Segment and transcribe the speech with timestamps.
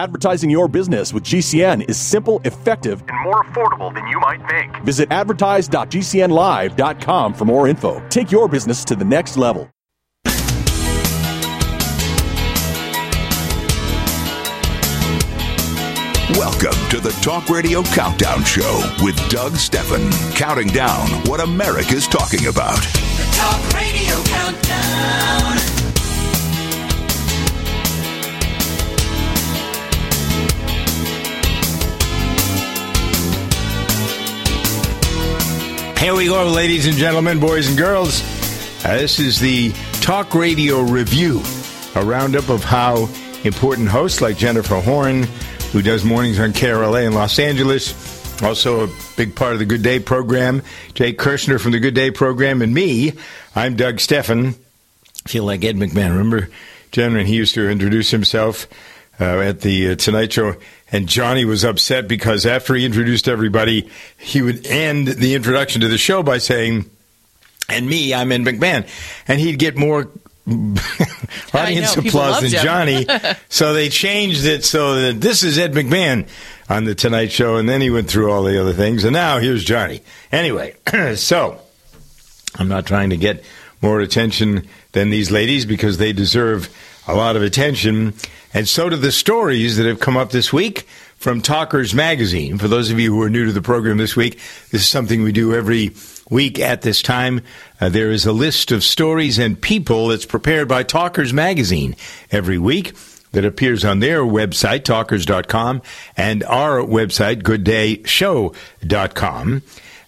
[0.00, 4.74] Advertising your business with GCN is simple, effective, and more affordable than you might think.
[4.82, 8.02] Visit advertise.gcnlive.com for more info.
[8.08, 9.70] Take your business to the next level.
[16.30, 22.46] Welcome to the Talk Radio Countdown Show with Doug Stephan, counting down what America's talking
[22.46, 22.80] about.
[22.80, 25.79] The Talk Radio Countdown.
[36.00, 38.22] Here we go, ladies and gentlemen, boys and girls.
[38.86, 41.42] Uh, this is the Talk Radio Review,
[41.94, 43.06] a roundup of how
[43.44, 45.24] important hosts like Jennifer Horn,
[45.72, 49.82] who does mornings on KRLA in Los Angeles, also a big part of the Good
[49.82, 50.62] Day program,
[50.94, 53.12] Jay Kirshner from the Good Day program, and me,
[53.54, 54.54] I'm Doug Stephan.
[55.26, 56.12] feel like Ed McMahon.
[56.12, 56.48] Remember,
[56.92, 58.66] Jen, when he used to introduce himself
[59.20, 60.54] uh, at the uh, Tonight Show,
[60.92, 63.88] and Johnny was upset because after he introduced everybody,
[64.18, 66.90] he would end the introduction to the show by saying,
[67.68, 68.88] and me, I'm Ed McMahon.
[69.28, 70.10] And he'd get more
[71.54, 72.50] audience know, applause than.
[72.50, 73.06] Johnny.
[73.48, 76.28] so they changed it so that this is Ed McMahon
[76.68, 79.38] on the Tonight Show, and then he went through all the other things, and now
[79.38, 80.02] here's Johnny.
[80.32, 80.74] Anyway,
[81.14, 81.60] so
[82.56, 83.44] I'm not trying to get
[83.82, 86.68] more attention than these ladies because they deserve
[87.06, 88.14] a lot of attention,
[88.52, 90.80] and so do the stories that have come up this week
[91.16, 92.58] from Talkers Magazine.
[92.58, 95.22] For those of you who are new to the program this week, this is something
[95.22, 95.92] we do every
[96.30, 97.42] week at this time.
[97.80, 101.94] Uh, there is a list of stories and people that's prepared by Talkers Magazine
[102.30, 102.94] every week
[103.32, 105.82] that appears on their website, talkers.com,
[106.16, 109.62] and our website, gooddayshow.com.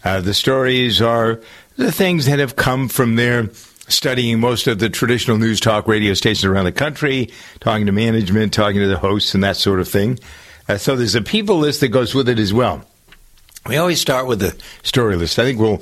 [0.05, 1.41] Uh, the stories are
[1.77, 3.49] the things that have come from their
[3.89, 7.31] studying most of the traditional news talk radio stations around the country,
[7.61, 10.19] talking to management, talking to the hosts, and that sort of thing.
[10.69, 12.85] Uh, so there's a people list that goes with it as well.
[13.67, 15.39] We always start with the story list.
[15.39, 15.81] I think we'll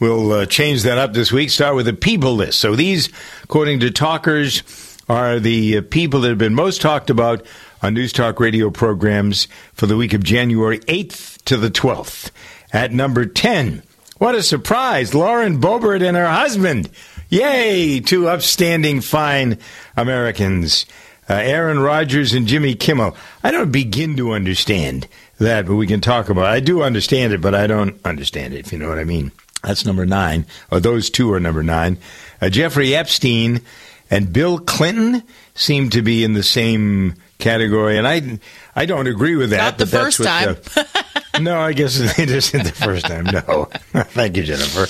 [0.00, 1.50] we'll uh, change that up this week.
[1.50, 2.60] Start with the people list.
[2.60, 3.08] So these,
[3.44, 4.62] according to talkers,
[5.08, 7.46] are the uh, people that have been most talked about
[7.82, 12.30] on news talk radio programs for the week of January 8th to the 12th.
[12.72, 13.82] At number 10,
[14.18, 15.14] what a surprise!
[15.14, 16.88] Lauren Boebert and her husband.
[17.32, 17.98] Yay!
[18.00, 19.56] Two upstanding, fine
[19.96, 20.84] Americans.
[21.30, 23.16] Uh, Aaron Rodgers and Jimmy Kimmel.
[23.42, 26.50] I don't begin to understand that, but we can talk about it.
[26.50, 29.32] I do understand it, but I don't understand it, if you know what I mean.
[29.62, 30.44] That's number nine.
[30.70, 31.96] Or those two are number nine.
[32.42, 33.62] Uh, Jeffrey Epstein
[34.10, 35.22] and Bill Clinton
[35.54, 38.40] seem to be in the same category, and I
[38.76, 39.56] I don't agree with that.
[39.56, 41.06] Not the first what the-
[41.40, 43.24] no, I guess it isn't the first time.
[43.24, 44.86] No, thank you, Jennifer.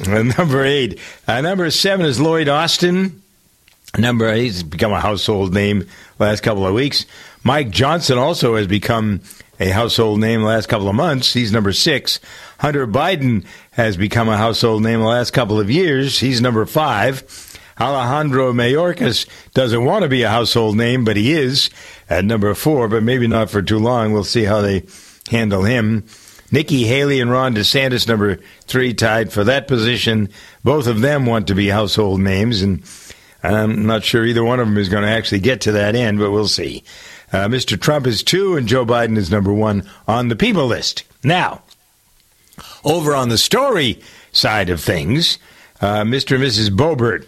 [0.00, 0.98] Uh, number eight,
[1.28, 3.22] uh, number seven is Lloyd Austin.
[3.98, 5.86] Number eight, he's become a household name
[6.18, 7.04] last couple of weeks.
[7.44, 9.20] Mike Johnson also has become
[9.60, 11.34] a household name the last couple of months.
[11.34, 12.20] He's number six.
[12.58, 16.20] Hunter Biden has become a household name the last couple of years.
[16.20, 17.22] He's number five.
[17.78, 21.68] Alejandro Mayorkas doesn't want to be a household name, but he is
[22.08, 24.12] at number four, but maybe not for too long.
[24.12, 24.84] We'll see how they
[25.30, 26.04] handle him.
[26.52, 30.28] Nikki Haley and Ron DeSantis, number three, tied for that position.
[30.62, 32.82] Both of them want to be household names, and
[33.42, 36.18] I'm not sure either one of them is going to actually get to that end,
[36.18, 36.84] but we'll see.
[37.32, 37.80] Uh, Mr.
[37.80, 41.04] Trump is two, and Joe Biden is number one on the people list.
[41.24, 41.62] Now,
[42.84, 44.00] over on the story
[44.32, 45.38] side of things,
[45.80, 46.34] uh, Mr.
[46.34, 46.68] and Mrs.
[46.68, 47.26] Boebert,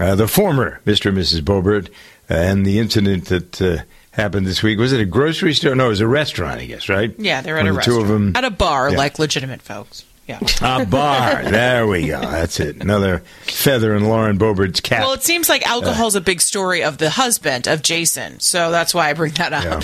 [0.00, 1.10] uh, the former Mr.
[1.10, 1.42] and Mrs.
[1.42, 1.88] Boebert,
[2.28, 3.82] uh, and the incident that uh,
[4.14, 4.78] happened this week.
[4.78, 5.74] Was it a grocery store?
[5.74, 7.14] No, it was a restaurant, I guess, right?
[7.18, 8.96] Yeah, they're at a the two of them at a bar, Yeah.
[8.98, 10.04] like legitimate folks.
[10.26, 10.38] Yeah.
[10.62, 11.42] a bar.
[11.42, 12.18] There we go.
[12.20, 12.76] That's it.
[12.80, 15.00] Another feather in Lauren Boebert's cap.
[15.00, 18.94] Well, it seems like alcohol's a big story of the husband of Jason, so that's
[18.94, 19.64] why I bring that up.
[19.64, 19.80] Yeah.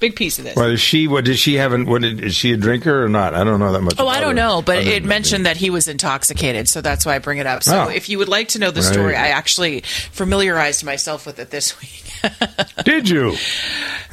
[0.00, 0.54] Big piece of this.
[0.54, 1.08] Well, is she?
[1.08, 1.72] What does she have?
[1.86, 3.34] What did, is she a drinker or not?
[3.34, 3.96] I don't know that much.
[3.98, 7.16] Oh, I don't her, know, but it mentioned that he was intoxicated, so that's why
[7.16, 7.64] I bring it up.
[7.64, 7.88] So Oh.
[7.88, 8.92] if you would like to know the Right.
[8.92, 9.80] story, I actually
[10.12, 12.04] familiarized myself with it this week.
[12.84, 13.34] Did you?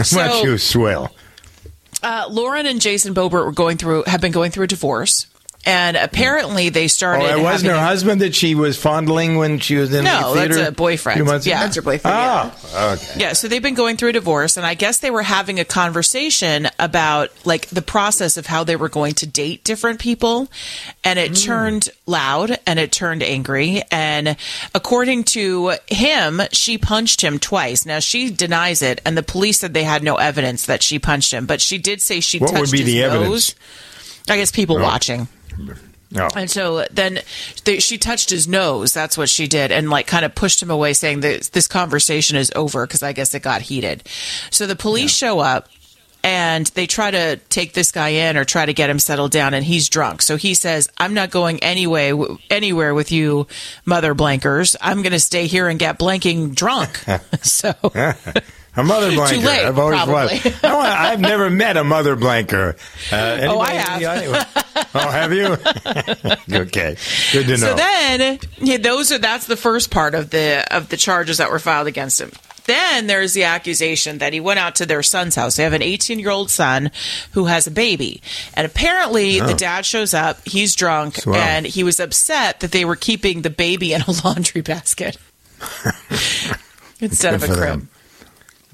[0.04, 1.14] So- Much you swell.
[2.02, 5.28] Uh, Lauren and Jason Boebert were going through have been going through a divorce,
[5.66, 6.04] and hmm.
[6.04, 7.26] apparently they Oh, started.
[7.26, 10.40] it wasn't her having- husband that she was fondling when she was in No, the
[10.40, 10.50] theater.
[10.50, 11.18] No, that's a boyfriend.
[11.18, 11.56] few months Yeah.
[11.58, 11.64] ago?
[11.64, 12.52] That's her boyfriend, yeah.
[12.74, 13.20] Oh, okay.
[13.20, 15.66] Yeah, so they've been going through a divorce, and I guess they were having a
[15.66, 20.48] conversation about like the process of how they were going to date different people,
[21.04, 21.34] and it hmm.
[21.46, 23.82] turned loud and it turned angry.
[23.92, 24.36] And
[24.74, 27.86] according to him, she punched him twice.
[27.86, 31.34] Now she denies it, and the police said they had no evidence that she punched
[31.34, 33.16] him, but she did say she What would touched be his the nose.
[33.16, 33.56] evidence?
[34.30, 34.84] I guess people Oh.
[34.84, 35.28] watching.
[36.36, 37.20] And so then
[37.66, 38.94] they, she touched his nose.
[38.94, 42.38] That's what she did, and like kind of pushed him away, saying that this conversation
[42.38, 44.04] is over because I guess it got heated.
[44.50, 45.68] So the police show up
[46.24, 49.54] and they try to take this guy in or try to get him settled down,
[49.54, 50.22] and he's drunk.
[50.22, 52.14] So he says, "I'm not going anyway
[52.50, 53.48] anywhere with you,
[53.86, 54.76] mother blankers.
[54.82, 57.04] I'm going to stay here and get blanking drunk."
[57.44, 57.74] so.
[58.78, 59.48] A mother Too blanker.
[59.48, 60.16] late, I've always probably.
[60.36, 60.56] wanted.
[60.66, 62.76] I want, I've never met a mother blanker.
[63.12, 64.48] Uh, Oh, I have.
[64.94, 65.46] Oh, have you?
[66.62, 66.98] okay,
[67.32, 67.56] good to know.
[67.58, 71.52] So then, yeah, those are that's the first part of the of the charges that
[71.52, 72.32] were filed against him.
[72.66, 75.56] Then there's the accusation that he went out to their son's house.
[75.56, 76.90] They have an 18 year old son
[77.32, 78.22] who has a baby,
[78.56, 80.40] and apparently the dad shows up.
[80.46, 81.36] He's drunk, Swell.
[81.36, 85.16] and he was upset that they were keeping the baby in a laundry basket
[87.00, 87.60] instead of a crib.
[87.60, 87.90] them.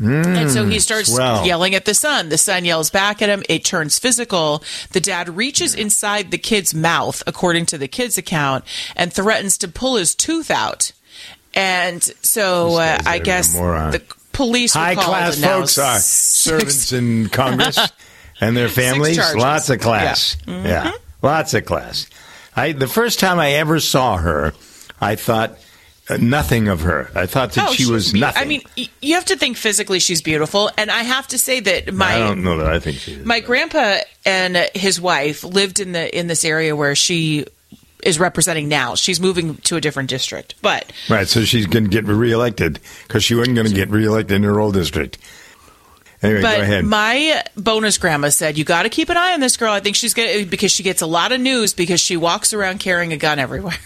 [0.02, 1.46] And so he starts swell.
[1.46, 2.30] yelling at the son.
[2.30, 3.44] The son yells back at him.
[3.48, 4.64] It turns physical.
[4.92, 8.64] The dad reaches inside the kid's mouth, according to the kid's account,
[8.96, 10.92] and threatens to pull his tooth out.
[11.54, 14.02] And so uh, I guess the
[14.32, 17.78] police were High class folks are servants in Congress
[18.40, 19.20] and their families.
[19.36, 20.38] Lots of class.
[20.48, 20.92] Yeah.
[21.22, 22.08] lots of class.
[22.56, 24.54] I the first time I ever saw her,
[25.00, 25.58] I thought
[26.10, 27.10] Uh, nothing of her.
[27.16, 28.42] I thought that Oh, she was be- nothing.
[28.42, 31.60] I mean, y- you have to think physically she's beautiful, and I have to say
[31.62, 33.26] that my I don't know that I think she is.
[33.26, 37.46] my grandpa and his wife lived in the in this area where she
[38.04, 38.96] is representing now.
[38.96, 43.24] She's moving to a different district, but Right, so she's going to get reelected because
[43.24, 45.20] she wasn't going to get reelected in her old district.
[46.24, 46.84] Anyway, but go ahead.
[46.86, 49.72] my bonus grandma said you got to keep an eye on this girl.
[49.72, 52.80] I think she's gonna because she gets a lot of news because she walks around
[52.80, 53.78] carrying a gun everywhere.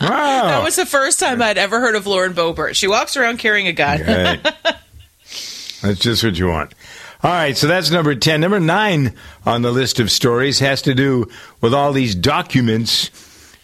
[0.00, 0.46] wow.
[0.46, 2.74] That was the first time I'd ever heard of Lauren Boebert.
[2.74, 4.00] She walks around carrying a gun.
[4.00, 4.42] Right.
[5.82, 6.74] That's just what you want.
[7.22, 8.40] All right, so that's number 10.
[8.40, 9.14] Number 9
[9.44, 11.28] on the list of stories has to do
[11.60, 13.10] with all these documents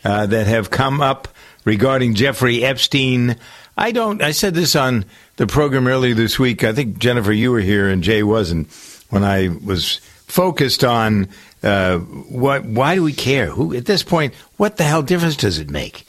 [0.05, 1.27] uh, that have come up
[1.65, 3.37] regarding Jeffrey Epstein.
[3.75, 5.07] I don't, I said this on
[5.37, 6.65] the program earlier this week.
[6.65, 8.71] I think, Jennifer, you were here and Jay wasn't
[9.09, 11.29] when I was focused on
[11.63, 13.47] uh, what, why do we care?
[13.47, 16.07] Who, at this point, what the hell difference does it make?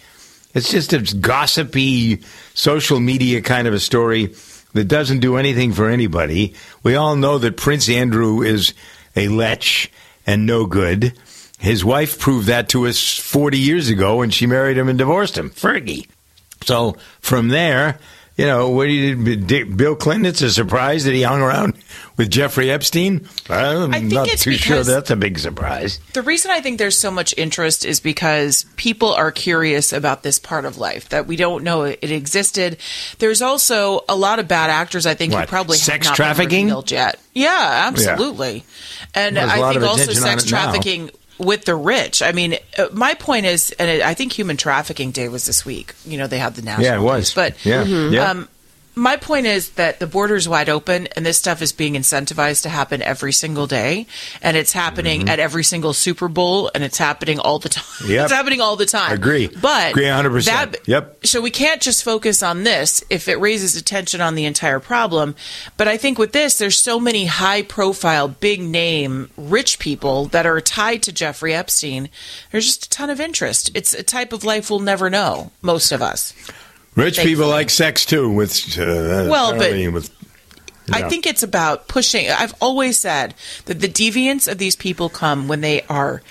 [0.54, 2.22] It's just a gossipy
[2.54, 4.34] social media kind of a story
[4.74, 6.56] that doesn't do anything for anybody.
[6.84, 8.74] We all know that Prince Andrew is
[9.16, 9.92] a lech
[10.26, 11.14] and no good.
[11.60, 15.38] His wife proved that to us 40 years ago when she married him and divorced
[15.38, 16.08] him, Fergie.
[16.64, 18.00] So from there,
[18.38, 21.74] you know, what do you, Bill Clinton, it's a surprise that he hung around
[22.18, 23.28] with Jeffrey Epstein.
[23.50, 26.00] I'm I think not it's too sure that's a big surprise.
[26.14, 30.38] The reason I think there's so much interest is because people are curious about this
[30.38, 32.78] part of life that we don't know it existed.
[33.18, 36.16] There's also a lot of bad actors I think What, who probably sex have not
[36.16, 36.68] trafficking?
[36.68, 37.20] been yet.
[37.34, 38.66] Yeah, absolutely.
[39.16, 42.22] And There's a I think also sex trafficking with the rich.
[42.22, 45.94] I mean, uh, my point is, and I think Human Trafficking Day was this week.
[46.06, 46.86] You know, they had the national.
[46.86, 47.18] Yeah, it was.
[47.20, 48.32] news, but yeah, yeah.
[48.32, 48.50] um,
[48.98, 52.64] my point is that the border is wide open and this stuff is being incentivized
[52.64, 54.08] to happen every single day.
[54.42, 57.84] And it's happening at every single Super Bowl and it's happening all the time.
[57.98, 58.12] Mm-hmm.
[58.12, 58.24] Yep.
[58.26, 59.12] It's happening all the time.
[59.12, 59.48] I Agree.
[59.48, 60.46] But Agree 100%.
[60.46, 61.26] that- Yep.
[61.26, 65.36] So we can't just focus on this if it raises attention on the entire problem.
[65.78, 70.46] But I think with this, there's so many high profile, big name, rich people that
[70.46, 72.10] are tied to Jeffrey Epstein.
[72.52, 73.72] There's just a ton of interest.
[73.74, 76.34] It's a type of life we'll never know, most of us.
[76.98, 77.36] Rich thankfully.
[77.36, 78.30] people like sex too.
[78.30, 80.12] With uh, Well, but- apparently with
[80.92, 82.30] I think it's about pushing.
[82.30, 83.34] I've always said
[83.66, 86.22] that the deviance of these people come when they are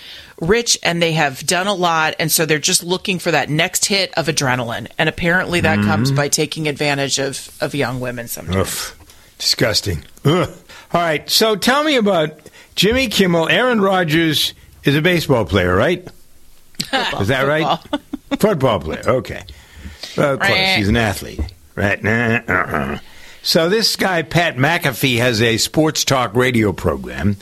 [0.40, 3.84] rich and they have done a lot, and so they're just looking for that next
[3.84, 4.90] hit of adrenaline.
[4.98, 8.56] And apparently, that comes by taking advantage of of young women sometimes.
[8.56, 9.36] Oof.
[9.38, 10.04] Disgusting.
[10.24, 10.48] Ugh.
[10.94, 11.28] All right.
[11.28, 12.38] So tell me about
[12.74, 13.48] Jimmy Kimmel.
[13.50, 16.06] Aaron Rodgers is a baseball player, right?
[17.20, 17.78] is that right?
[18.38, 19.02] Football player.
[19.06, 19.42] Okay.
[20.16, 20.50] Well, close.
[20.50, 20.76] Right.
[20.76, 21.40] He's an athlete.
[21.74, 22.02] Right.
[22.02, 22.98] Nah, uh-uh.
[23.42, 27.36] So this guy, Pat McAfee, has a sports talk radio program.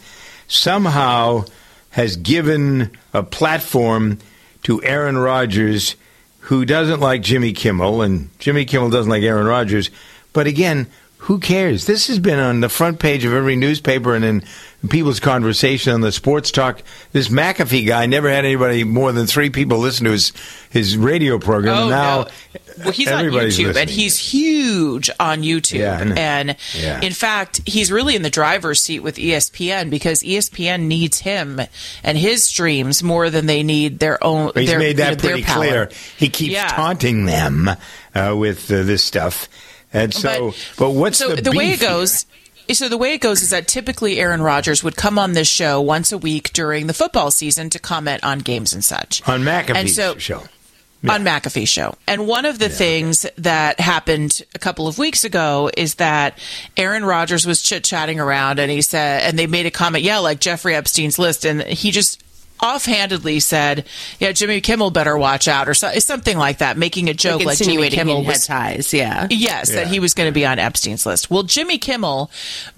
[0.49, 1.45] Somehow
[1.91, 4.19] has given a platform
[4.65, 5.97] to Aaron Rodgers,
[6.41, 9.91] who doesn't like Jimmy Kimmel, and Jimmy Kimmel doesn't like Aaron Rodgers.
[10.33, 10.89] But again,
[11.25, 11.87] who cares?
[11.87, 14.45] This has been on the front page of every newspaper and in
[14.91, 16.83] people's conversation on the sports talk.
[17.13, 20.33] This McAfee guy never had anybody more than three people listen to his
[20.69, 21.77] his radio program.
[21.79, 22.29] Oh now no!
[22.85, 25.79] Well, he's on YouTube, and he's huge on YouTube.
[25.79, 27.01] Yeah, and Yeah.
[27.01, 31.61] in fact, he's really in the driver's seat with ESPN because ESPN needs him
[32.03, 34.51] and his streams more than they need their own.
[34.55, 35.89] He's their, made you know, that pretty clear.
[36.19, 36.69] He keeps Yeah.
[36.69, 37.71] taunting them
[38.15, 39.49] uh, with uh, this stuff.
[39.95, 42.27] And so, but, what's so the, way it goes?
[42.73, 45.81] So the way it goes is that typically Aaron Rodgers would come on this show
[45.81, 49.27] once a week during the football season to comment on games and such.
[49.29, 50.43] On McAfee's so- show.
[51.09, 51.95] on McAfee show.
[52.09, 56.39] And one of the things that happened a couple of weeks ago is that
[56.79, 60.19] Aaron Rodgers was chit chatting around and he said, and they made a comment, yeah,
[60.19, 61.45] like Jeffrey Epstein's list.
[61.45, 62.24] And he just
[62.65, 63.85] offhandedly said,
[64.19, 67.59] yeah, Jimmy Kimmel better watch out or so, something like that, making a joke like,
[67.59, 68.93] Jimmy Kimmel was ties.
[68.93, 69.29] Yeah.
[69.31, 71.31] Yes, that he was going to be on Epstein's list.
[71.31, 72.31] Well, Jimmy Kimmel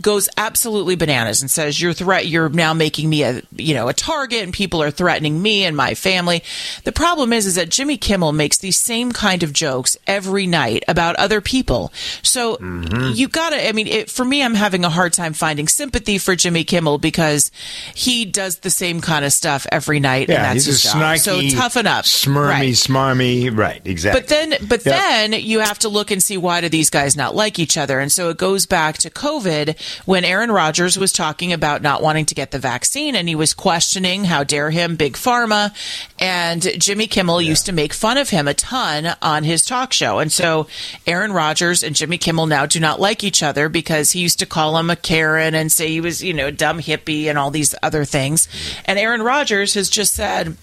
[0.02, 2.26] goes absolutely bananas and says, "You're threat.
[2.26, 5.76] You're now making me a you know a target, and people are threatening me and
[5.76, 6.42] my family."
[6.84, 10.82] The problem is, is that Jimmy Kimmel makes these same kind of jokes every night
[10.88, 11.92] about other people.
[12.22, 13.12] So mm-hmm.
[13.14, 13.68] you got to.
[13.68, 16.98] I mean, it, for me, I'm having a hard time finding sympathy for Jimmy Kimmel
[16.98, 17.50] because
[17.94, 20.96] he does the same kind of stuff every night, and Yeah, that's he's his a
[20.96, 22.74] snarky, so toughen up, smirmy, Right.
[22.74, 23.56] smarmy.
[23.56, 24.20] Right, exactly.
[24.22, 24.94] But then, but Yep.
[24.94, 28.00] then you have to look and see why do these guys not like each other?
[28.00, 32.24] And so it goes back to COVID when Aaron Rodgers was talking about not wanting
[32.26, 35.72] to get the vaccine and he was questioning how dare him, big pharma.
[36.18, 40.18] And Jimmy Kimmel used to make fun of him a ton on his talk show.
[40.18, 40.66] And so
[41.06, 44.46] Aaron Rodgers and Jimmy Kimmel now do not like each other because he used to
[44.46, 47.50] call him a Karen and say he was, you know, a dumb hippie and all
[47.50, 48.48] these other things.
[48.86, 50.56] And Aaron Rodgers has just said,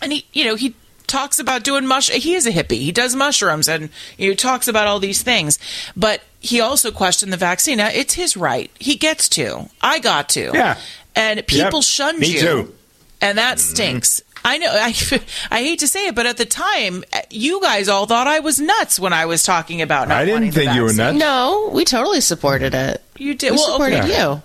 [0.00, 0.74] and he you know he
[1.06, 4.86] talks about doing mush he is a hippie he does mushrooms and he talks about
[4.86, 5.58] all these things
[5.94, 10.30] but he also questioned the vaccine now it's his right he gets to i got
[10.30, 10.78] to Yeah.
[11.14, 11.84] and people Yep.
[11.84, 12.74] shunned Me you too.
[13.20, 13.74] and that mm-hmm.
[13.74, 14.70] stinks I know.
[14.72, 14.88] I,
[15.52, 18.58] I hate to say it, but at the time, you guys all thought I was
[18.58, 20.08] nuts when I was talking about.
[20.08, 21.16] Not I didn't wanting the think you were nuts.
[21.16, 23.00] No, we totally supported it.
[23.16, 23.52] You did.
[23.52, 24.20] We Well, supported okay.
[24.20, 24.42] you.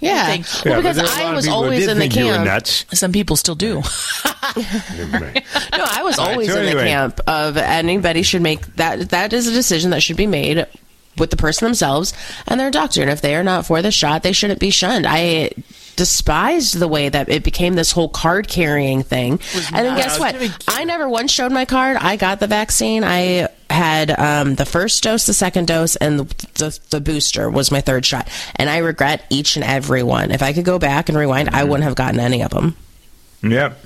[0.00, 0.26] Yeah.
[0.26, 0.46] Thank.
[0.64, 2.32] Well, Yeah, because there are a lot I was always in the think you were
[2.34, 2.44] camp.
[2.44, 2.84] nuts.
[2.92, 3.78] Some people still do.
[3.78, 5.44] Right.
[5.76, 9.10] No, I was always so in the camp of anybody should make that.
[9.10, 10.66] That is a decision that should be made
[11.16, 12.12] with the person themselves
[12.46, 13.00] and their doctor.
[13.02, 15.06] And if they are not for the shot, they shouldn't be shunned.
[15.06, 15.50] I
[15.96, 19.40] despised the way that it became this whole card carrying thing.
[19.72, 20.36] And then guess what?
[20.68, 21.96] I never once showed my card.
[21.96, 23.02] I got the vaccine.
[23.04, 27.70] I had um, the first dose, the second dose, and the, the, the booster was
[27.70, 28.28] my third shot.
[28.56, 30.30] And I regret each and every one.
[30.30, 32.76] If I could go back and rewind, I wouldn't have gotten any of them.
[33.42, 33.84] Yep.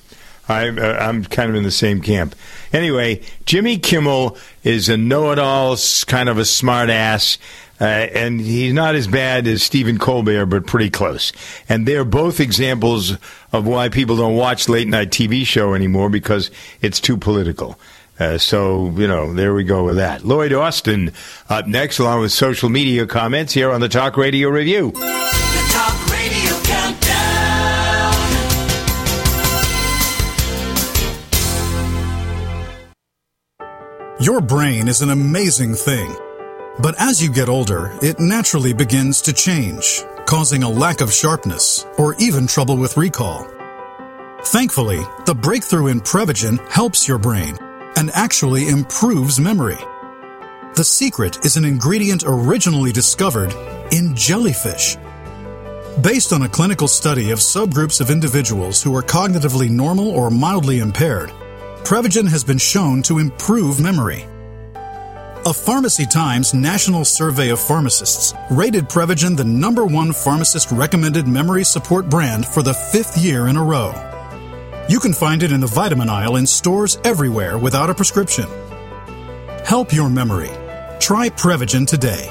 [0.49, 2.35] I, uh, I'm kind of in the same camp.
[2.73, 7.39] Anyway, Jimmy Kimmel is a know-it-all, kind of a smart ass,
[7.81, 11.33] uh, and he's not as bad as Stephen Colbert, but pretty close.
[11.69, 13.17] And they're both examples
[13.53, 17.79] of why people don't watch late-night TV show anymore because it's too political.
[18.19, 20.25] Uh, so, you know, there we go with that.
[20.25, 21.13] Lloyd Austin
[21.49, 24.91] up next, along with social media comments here on the Talk Radio Review.
[24.93, 28.13] The Talk Radio Countdown.
[34.21, 36.15] Your brain is an amazing thing.
[36.81, 41.87] But as you get older, it naturally begins to change, causing a lack of sharpness
[41.99, 43.47] or even trouble with recall.
[44.45, 47.57] Thankfully, the breakthrough in Prevagen helps your brain
[47.97, 49.79] and actually improves memory.
[50.75, 53.53] The secret is an ingredient originally discovered
[53.93, 54.97] in jellyfish.
[56.01, 60.79] Based on a clinical study of subgroups of individuals who are cognitively normal or mildly
[60.79, 61.31] impaired,
[61.85, 64.25] Prevagen has been shown to improve memory.
[65.45, 71.65] A Pharmacy Times national survey of pharmacists rated Prevagen the number one pharmacist recommended memory
[71.65, 74.12] support brand for the fifth year in a row.
[74.89, 78.47] You can find it in the vitamin aisle in stores everywhere without a prescription.
[79.65, 80.51] Help your memory.
[80.99, 82.29] Try Prevagen today.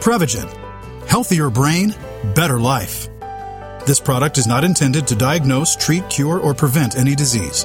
[0.00, 0.48] Prevagen.
[1.06, 1.94] Healthier brain,
[2.34, 3.08] better life.
[3.86, 7.64] This product is not intended to diagnose, treat, cure, or prevent any disease.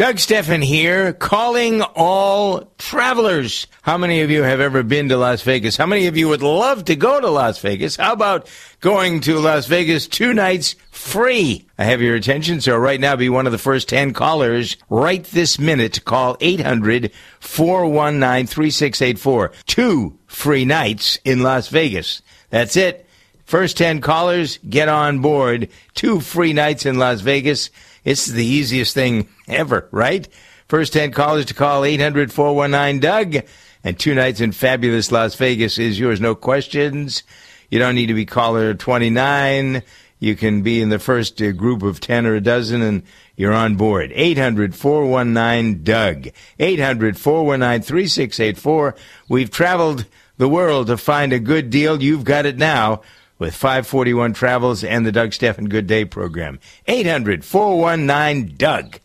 [0.00, 3.66] Doug Stephan here, calling all travelers.
[3.82, 5.76] How many of you have ever been to Las Vegas?
[5.76, 7.96] How many of you would love to go to Las Vegas?
[7.96, 8.48] How about
[8.80, 11.68] going to Las Vegas two nights free?
[11.76, 15.22] I have your attention, so right now be one of the first 10 callers right
[15.22, 16.02] this minute.
[16.06, 19.52] Call 800 419 3684.
[19.66, 22.22] Two free nights in Las Vegas.
[22.48, 23.06] That's it.
[23.44, 25.68] First 10 callers, get on board.
[25.92, 27.68] Two free nights in Las Vegas.
[28.04, 30.28] It's the easiest thing ever, right?
[30.68, 33.44] First 10 callers to call 800 419 Doug.
[33.82, 36.20] And two nights in fabulous Las Vegas is yours.
[36.20, 37.22] No questions.
[37.70, 39.82] You don't need to be caller 29.
[40.18, 43.02] You can be in the first uh, group of 10 or a dozen and
[43.36, 44.12] you're on board.
[44.14, 46.28] 800 419 Doug.
[46.58, 48.96] 800 419 3684.
[49.28, 50.04] We've traveled
[50.36, 52.02] the world to find a good deal.
[52.02, 53.00] You've got it now
[53.40, 56.60] with 541 Travels and the Doug Stephan Good Day program.
[56.86, 59.00] 800 419 Doug.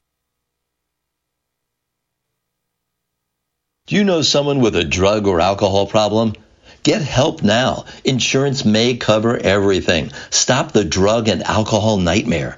[3.88, 6.34] Do you know someone with a drug or alcohol problem?
[6.84, 7.86] Get help now.
[8.04, 10.12] Insurance may cover everything.
[10.30, 12.58] Stop the drug and alcohol nightmare.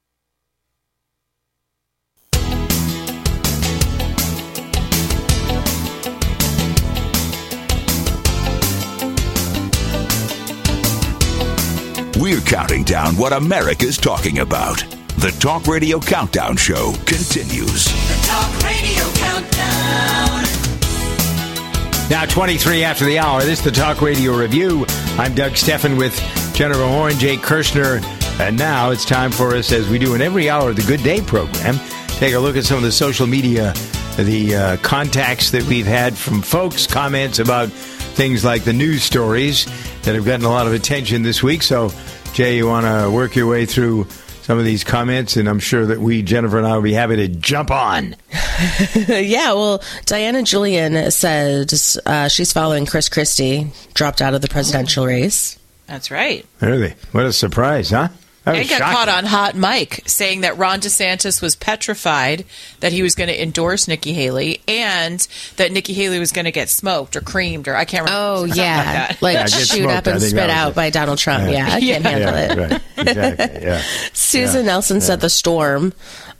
[12.31, 14.77] We're counting down what America's talking about.
[15.17, 17.83] The Talk Radio Countdown Show continues.
[17.83, 20.45] The Talk Radio Countdown.
[22.09, 24.85] Now, 23 after the hour, this is the Talk Radio Review.
[25.17, 26.15] I'm Doug Stephan with
[26.53, 27.99] Jennifer Horn, Jay Kirschner.
[28.39, 31.03] And now it's time for us, as we do in every hour of the Good
[31.03, 31.75] Day program,
[32.11, 33.73] take a look at some of the social media,
[34.15, 39.65] the uh, contacts that we've had from folks, comments about things like the news stories
[40.03, 41.61] that have gotten a lot of attention this week.
[41.61, 41.91] So,
[42.33, 44.07] Jay, you want to work your way through
[44.41, 47.17] some of these comments, and I'm sure that we, Jennifer and I, will be happy
[47.17, 48.15] to jump on.
[49.07, 55.05] yeah, well, Diana Julian says uh, she's following Chris Christie, dropped out of the presidential
[55.05, 55.59] race.
[55.87, 56.45] That's right.
[56.61, 56.95] Really?
[57.11, 58.07] What a surprise, huh?
[58.43, 58.95] That And was got shocking.
[58.95, 62.43] caught on hot mic saying that Ron DeSantis was petrified
[62.79, 65.19] that he was going to endorse Nikki Haley and
[65.57, 68.19] that Nikki Haley was going to get smoked or creamed or I can't remember.
[68.39, 69.21] Oh yeah, like that.
[69.21, 70.75] like Yeah, shoot smoked, up and spit out it.
[70.75, 71.43] by Donald Trump.
[71.51, 71.51] Yeah.
[71.51, 72.71] Yeah, I can't handle yeah, it.
[72.71, 72.81] Right.
[73.07, 73.61] Exactly.
[73.61, 73.81] Yeah.
[74.13, 75.93] Susan Nelson said the storm,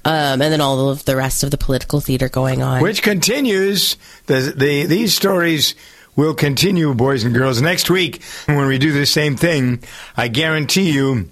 [0.04, 2.82] um, and then all of the rest of the political theater going on.
[2.82, 3.96] Which continues.
[4.26, 5.76] The, the these stories
[6.16, 7.62] will continue, boys and girls.
[7.62, 9.84] Next week, when we do the same thing,
[10.18, 11.30] I guarantee you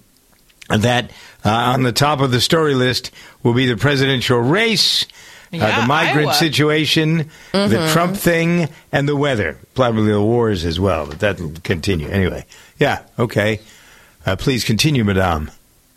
[0.69, 1.11] that
[1.45, 3.11] uh, on the top of the story list
[3.43, 5.05] will be the presidential race.
[5.51, 6.33] uh, the migrant Iowa.
[6.33, 9.57] situation, the Trump thing, and the weather.
[9.73, 12.07] Probably the wars as well, but that'll continue.
[12.07, 12.45] Anyway,
[12.77, 13.59] yeah, okay.
[14.25, 15.49] Uh, please continue, Madame.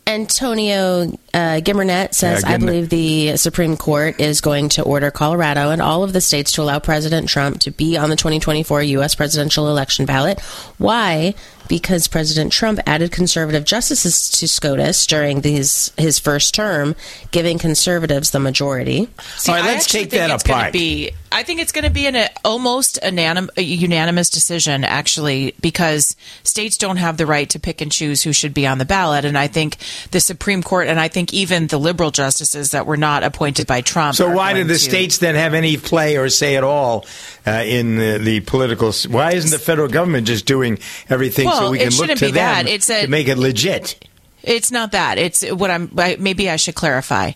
[0.05, 5.69] Antonio uh, Gimernet says, Yeah, I believe the Supreme Court is going to order Colorado
[5.69, 9.15] and all of the states to allow President Trump to be on the 2024 U.S.
[9.15, 10.41] presidential election ballot.
[10.77, 11.35] Why?
[11.67, 16.95] Because President Trump added conservative justices to SCOTUS during these, his first term,
[17.31, 19.07] giving conservatives the majority.
[19.37, 20.73] See, All right, I let's take think that it's gonna apart.
[20.73, 25.55] Be, I think it's going to be an a, almost unanim, a unanimous decision, actually,
[25.61, 28.85] because states don't have the right to pick and choose who should be on the
[28.85, 29.25] ballot.
[29.25, 29.77] And I think
[30.11, 33.81] the Supreme Court, and I think even the liberal justices that were not appointed by
[33.81, 34.15] Trump.
[34.15, 37.05] So why going did the to- states then have any play or say at all
[37.45, 38.91] uh, in the, the political?
[39.09, 40.79] Why isn't the federal government just doing
[41.09, 42.33] everything so we can look to be them
[42.65, 42.67] that.
[42.67, 44.07] It's a- to make it legit?
[44.43, 45.17] It's not that.
[45.17, 45.89] It's what I'm.
[45.97, 47.31] I- Maybe I should clarify.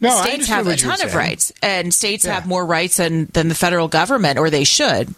[0.00, 3.56] No, states have a ton of rights, and states have more rights than than the
[3.56, 5.12] federal government, or they should.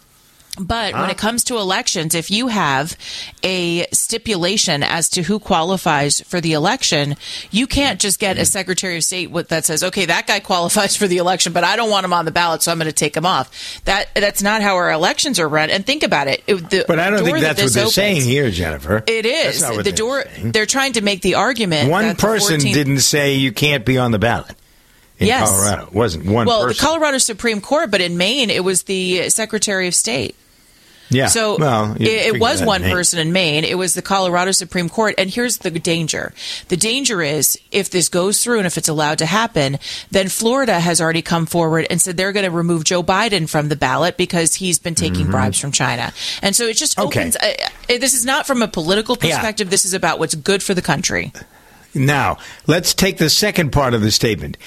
[0.59, 2.97] But when it comes to elections, if you have
[3.43, 7.15] a stipulation as to who qualifies for the election,
[7.51, 8.45] you can't just get a mm-hmm.
[8.45, 11.89] Secretary of State that says, "Okay, that guy qualifies for the election, but I don't
[11.89, 14.61] want him on the ballot, so I'm going to take him off." That that's not
[14.61, 15.69] how our elections are run.
[15.69, 16.43] And think about it.
[16.47, 19.03] It- the But I don't think that that's what this they're opens- saying here, Jennifer.
[19.05, 20.23] It is the they're door.
[20.23, 20.51] saying.
[20.51, 21.89] They're trying to make the argument.
[21.89, 24.55] One that person 14th didn't say you can't be on the ballot.
[25.19, 25.49] in Yes.
[25.49, 25.87] Colorado.
[25.87, 26.77] It wasn't one well, person.
[26.77, 30.35] the Colorado Supreme Court, but in Maine, it was the Secretary of State.
[31.09, 31.27] Yeah.
[31.27, 33.63] So well, it, it was one person in Maine.
[33.63, 35.15] It was the Colorado Supreme Court.
[35.17, 36.33] And here's the danger.
[36.67, 39.77] The danger is if this goes through and if it's allowed to happen,
[40.11, 43.69] then Florida has already come forward and said they're going to remove Joe Biden from
[43.69, 45.31] the ballot because he's been taking Mhm.
[45.31, 46.11] bribes from China.
[46.41, 47.19] And so it just Okay.
[47.19, 47.35] opens.
[47.37, 47.53] Uh,
[47.89, 49.35] uh, this is not from a political Yeah.
[49.35, 49.69] perspective.
[49.69, 51.31] This is about what's good for the country.
[51.93, 54.57] Now, let's take the second part of the statement.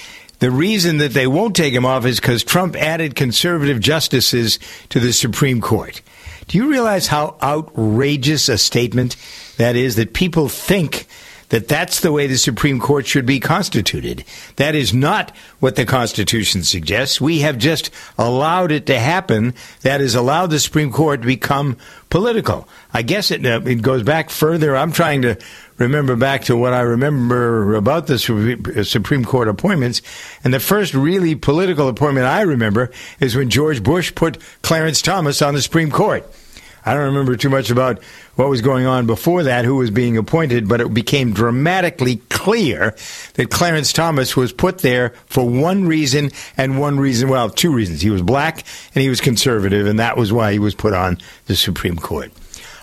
[0.41, 4.99] The reason that they won't take him off is because Trump added conservative justices to
[4.99, 6.01] the Supreme Court.
[6.51, 9.15] Do you realize how outrageous a statement
[9.57, 9.95] that is?
[9.95, 11.07] That people think
[11.51, 14.25] that that's the way the Supreme Court should be constituted.
[14.57, 17.21] That is not what the Constitution suggests.
[17.21, 19.55] We have just allowed it to happen.
[19.83, 21.77] That has allowed the Supreme Court to become
[22.09, 22.69] political.
[22.93, 24.77] I guess it, uh, it goes back further.
[24.77, 25.39] I'm trying to
[25.79, 30.03] remember back to what I remember about the Supre- Supreme Court appointments.
[30.43, 35.43] And the first really political appointment I remember is when George Bush put Clarence Thomas
[35.43, 36.29] on the Supreme Court.
[36.85, 38.03] I don't remember too much about
[38.37, 42.97] what was going on before that, who was being appointed, but it became dramatically clear
[43.35, 48.01] that Clarence Thomas was put there for one reason and one reason, well, two reasons.
[48.01, 48.65] He was black
[48.95, 52.33] and he was conservative, and that was why he was put on the Supreme Court.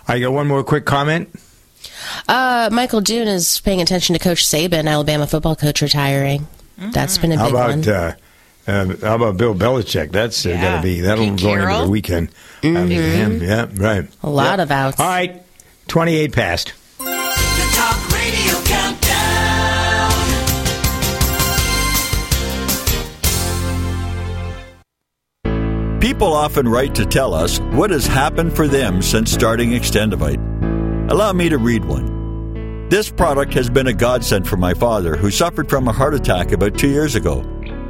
[0.08, 1.30] I got one more quick comment.
[2.28, 6.48] Uh, Michael Dune is paying attention to Coach Saban, Alabama football coach, retiring.
[6.78, 7.90] That's been a How big about one.
[7.90, 8.16] uh,
[8.68, 10.12] uh, how about Bill Belichick?
[10.12, 10.62] That's uh, Yeah.
[10.62, 12.30] got to be that'll Pete go into the weekend.
[12.64, 14.08] I mean, him, yeah, right.
[14.24, 14.66] A lot Yep.
[14.66, 15.00] of outs.
[15.00, 15.42] All right,
[15.88, 16.74] twenty-eight past.
[16.98, 17.04] The
[17.74, 20.14] Talk Radio Countdown.
[26.00, 30.42] People often write to tell us what has happened for them since starting Extendovite.
[31.12, 32.88] Allow me to read one.
[32.90, 36.52] This product has been a godsend for my father, who suffered from a heart attack
[36.52, 37.42] about two years ago.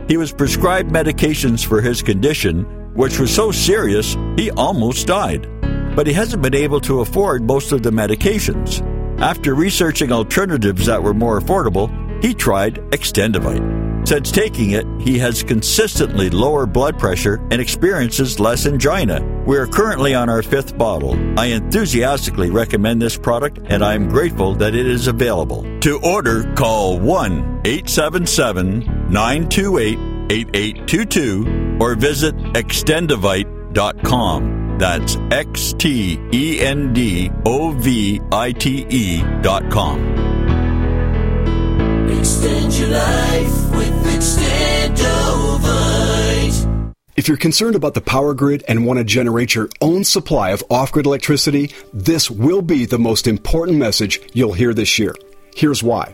[0.08, 5.50] He was prescribed medications for his condition, which was so serious he almost died.
[5.96, 8.82] But he hasn't been able to afford most of the medications.
[9.20, 11.92] After researching alternatives that were more affordable,
[12.24, 14.08] he tried Extendovite.
[14.08, 19.22] Since taking it, he has consistently lower blood pressure and experiences less angina.
[19.46, 21.14] We are currently on our fifth bottle.
[21.38, 25.66] I enthusiastically recommend this product and I am grateful that it is available.
[25.82, 29.98] To order, call 1 877 928
[30.30, 34.78] 8822 or visit extendovite.com.
[34.78, 40.00] That's X T E N D O V I T E dot com.
[42.10, 46.94] Extend your life with Extendovite.
[47.16, 50.64] If you're concerned about the power grid and want to generate your own supply of
[50.70, 55.16] off grid electricity, this will be the most important message you'll hear this year.
[55.56, 56.14] Here's why.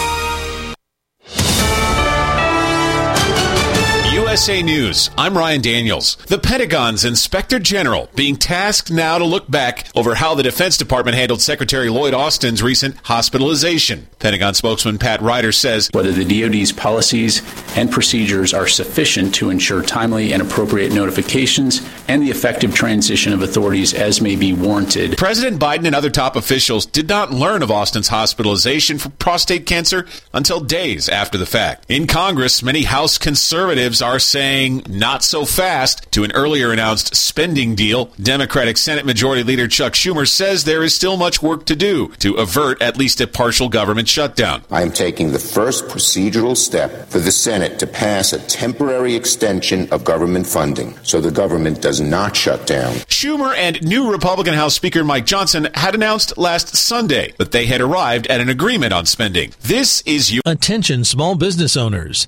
[4.31, 5.09] USA News.
[5.17, 6.15] I'm Ryan Daniels.
[6.27, 11.17] The Pentagon's Inspector General being tasked now to look back over how the Defense Department
[11.17, 14.07] handled Secretary Lloyd Austin's recent hospitalization.
[14.19, 17.41] Pentagon spokesman Pat Ryder says whether the DoD's policies
[17.75, 23.41] and procedures are sufficient to ensure timely and appropriate notifications and the effective transition of
[23.41, 25.17] authorities as may be warranted.
[25.17, 30.07] President Biden and other top officials did not learn of Austin's hospitalization for prostate cancer
[30.33, 31.85] until days after the fact.
[31.89, 37.75] In Congress, many House conservatives are saying not so fast to an earlier announced spending
[37.75, 38.05] deal.
[38.21, 42.35] Democratic Senate Majority Leader Chuck Schumer says there is still much work to do to
[42.35, 44.63] avert at least a partial government shutdown.
[44.71, 49.89] I am taking the first procedural step for the Senate to pass a temporary extension
[49.91, 52.93] of government funding so the government does not shut down.
[53.07, 57.81] Schumer and new Republican House Speaker Mike Johnson had announced last Sunday that they had
[57.81, 59.53] arrived at an agreement on spending.
[59.61, 62.27] This is your Attention small business owners.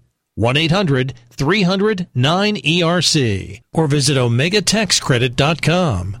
[0.41, 3.61] 1 800 300 9ERC.
[3.73, 6.20] Or visit OmegaTaxCredit.com.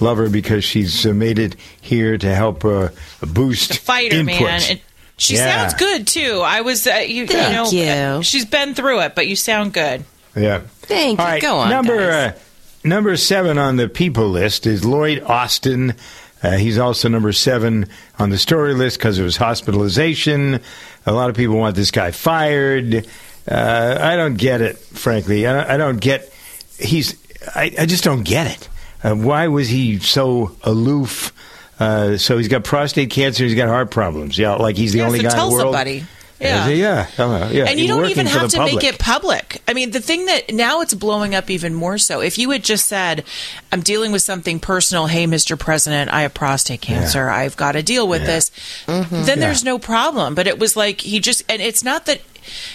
[0.00, 2.90] love her because she's uh, made it here to help uh,
[3.22, 4.40] boost fighter, input.
[4.42, 4.62] man.
[4.62, 4.82] It,
[5.16, 5.68] she Yeah.
[5.68, 6.42] sounds good too.
[6.44, 8.22] I was, uh, you, Thank you know, you.
[8.22, 10.04] she's been through it, but you sound good.
[10.34, 10.60] Yeah.
[10.82, 11.32] Thank All you.
[11.32, 11.70] right, Go on.
[11.70, 12.32] Number guys.
[12.34, 12.38] uh,
[12.84, 15.94] number seven on the people list is Lloyd Austin.
[16.42, 20.60] Uh, he's also number seven on the story list because of his hospitalization.
[21.06, 23.06] A lot of people want this guy fired.
[23.48, 25.46] Uh, I don't get it, frankly.
[25.46, 26.30] I don't, I don't get.
[26.78, 27.14] He's.
[27.54, 28.68] I, I just don't get it.
[29.02, 31.32] Uh, why was he so aloof?
[31.78, 33.44] Uh, so he's got prostate cancer.
[33.44, 34.38] He's got heart problems.
[34.38, 35.74] Yeah, like he's the Yeah, only so guy tell in the world.
[35.74, 36.06] somebody.
[36.38, 36.68] Is Yeah.
[36.68, 36.74] he?
[36.82, 37.64] Yeah, uh, yeah.
[37.64, 39.62] and you He's don't even have the to make it public.
[39.66, 42.20] I mean, the thing that now it's blowing up even more so.
[42.20, 43.24] If you had just said,
[43.72, 45.58] "I'm dealing with something personal," hey, Mr.
[45.58, 47.30] President, I have prostate cancer.
[47.30, 48.50] I've got to deal with this.
[48.86, 50.34] Then there's no problem.
[50.34, 52.20] But it was like he just, and it's not that.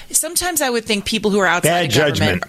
[0.09, 2.43] Sometimes I would think people who are outside Bad of government judgment.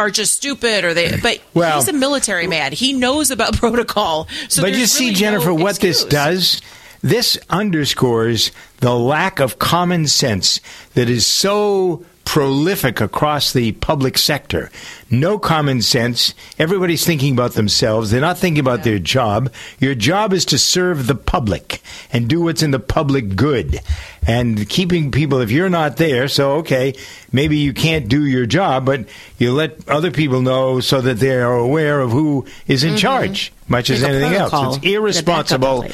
[0.00, 1.18] Are just stupid, or they.
[1.20, 2.72] But Well- he's a military man.
[2.72, 4.26] He knows about protocol.
[4.48, 6.60] So but you see, really Jennifer, no what this does?
[7.02, 10.60] This underscores the lack of common sense
[10.94, 14.70] that is so prolific across the public sector.
[15.10, 16.32] No common sense.
[16.60, 18.12] Everybody's thinking about themselves.
[18.12, 19.52] They're not thinking about their job.
[19.80, 23.80] Your job is to serve the public and do what's in the public good.
[24.28, 26.94] And keeping people, if you're not there, so okay,
[27.32, 31.34] maybe you can't do your job, but you let other people know so that they
[31.34, 32.98] are aware of who is in mm-hmm.
[32.98, 34.52] charge, much as anything else.
[34.52, 35.84] It's Get a backup in irresponsible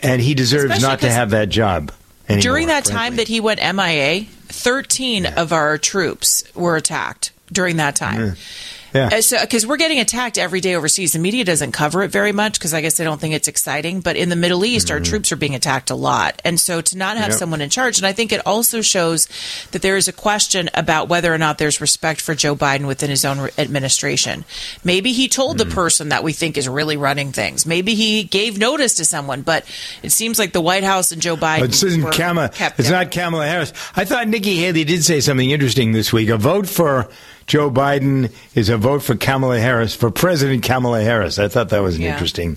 [0.00, 1.92] and he deserves Especially not to have that job.
[2.28, 2.94] Anymore, During that frankly.
[2.94, 8.36] time that he went MIA, 13 of our troops were attacked during that time.
[8.94, 9.10] Yeah.
[9.12, 12.32] Uh, so, because we're getting attacked every day overseas, the media doesn't cover it very
[12.32, 14.00] much because I guess they don't think it's exciting.
[14.00, 15.04] But in the Middle East, our mm.
[15.04, 17.38] troops are being attacked a lot, and so to not have Yep.
[17.38, 19.28] someone in charge, and I think it also shows
[19.70, 23.10] that there is a question about whether or not there's respect for Joe Biden within
[23.10, 24.44] his own administration.
[24.84, 25.72] Maybe he told the mm.
[25.72, 27.64] person that we think is really running things.
[27.64, 29.64] Maybe he gave notice to someone, but
[30.02, 31.64] it seems like the White House and Joe uh, Biden.
[31.64, 32.50] It isn't Kamala.
[32.52, 32.92] It's down.
[32.92, 33.72] not Kamala Harris.
[33.96, 36.28] I thought Nikki Haley did say something interesting this week.
[36.28, 37.08] A vote for
[37.46, 41.38] Joe Biden is a vote for Kamala Harris for President Kamala Harris.
[41.38, 42.12] I thought that was an Yeah.
[42.12, 42.56] interesting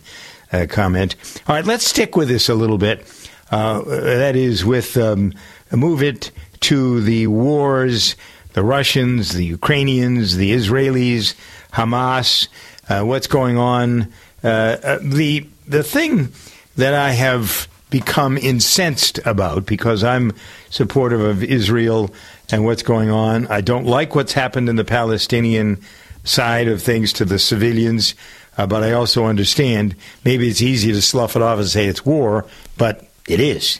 [0.51, 1.15] uh, comment.
[1.47, 3.05] All right, let's stick with this a little bit.
[3.51, 5.33] Uh, that is with um,
[5.71, 8.15] move it to the wars,
[8.53, 11.35] the Russians, the Ukrainians, the Israelis,
[11.73, 12.47] Hamas.
[12.89, 14.11] Uh, what's going on?
[14.43, 14.47] Uh,
[14.83, 16.29] uh, the the thing
[16.77, 20.33] that I have become incensed about because I'm
[20.69, 22.13] supportive of Israel
[22.51, 23.47] and what's going on.
[23.47, 25.81] I don't like what's happened in the Palestinian
[26.23, 28.15] side of things to the civilians,
[28.57, 32.05] uh, but I also understand maybe it's easy to slough it off and say it's
[32.05, 32.45] war,
[32.77, 33.79] but it is.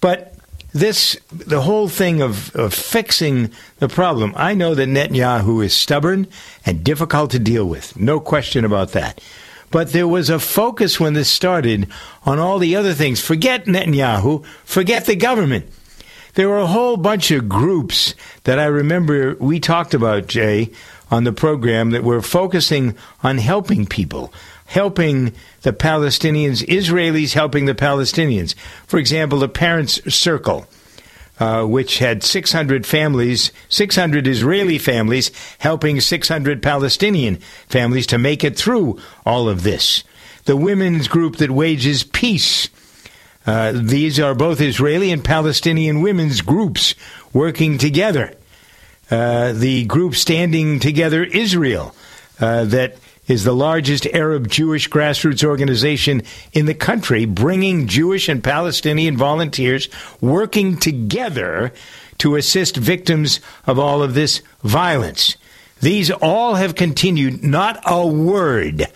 [0.00, 0.34] But
[0.72, 6.28] this, the whole thing of, of fixing the problem, I know that Netanyahu is stubborn
[6.64, 7.96] and difficult to deal with.
[7.98, 9.20] No question about that.
[9.70, 11.88] But there was a focus when this started
[12.24, 13.20] on all the other things.
[13.20, 15.70] Forget Netanyahu, forget the government.
[16.40, 20.70] There were a whole bunch of groups that I remember we talked about, Jay,
[21.10, 24.32] on the program that were focusing on helping people,
[24.64, 28.54] helping the Palestinians, Israelis helping the Palestinians.
[28.86, 30.66] For example, the Parents Circle.
[31.38, 37.36] Uh, which had 600 families, 600 Israeli families helping 600 Palestinian
[37.68, 40.04] families to make it through all of this.
[40.44, 42.68] The women's group that wages peace.
[43.50, 46.94] Uh, these are both Israeli and Palestinian women's groups
[47.32, 48.32] working together.
[49.10, 51.92] Uh, the group Standing Together Israel,
[52.38, 58.44] uh, that is the largest Arab Jewish grassroots organization in the country, bringing Jewish and
[58.44, 59.88] Palestinian volunteers
[60.20, 61.72] working together
[62.18, 65.36] to assist victims of all of this violence.
[65.80, 68.86] These all have continued, not a word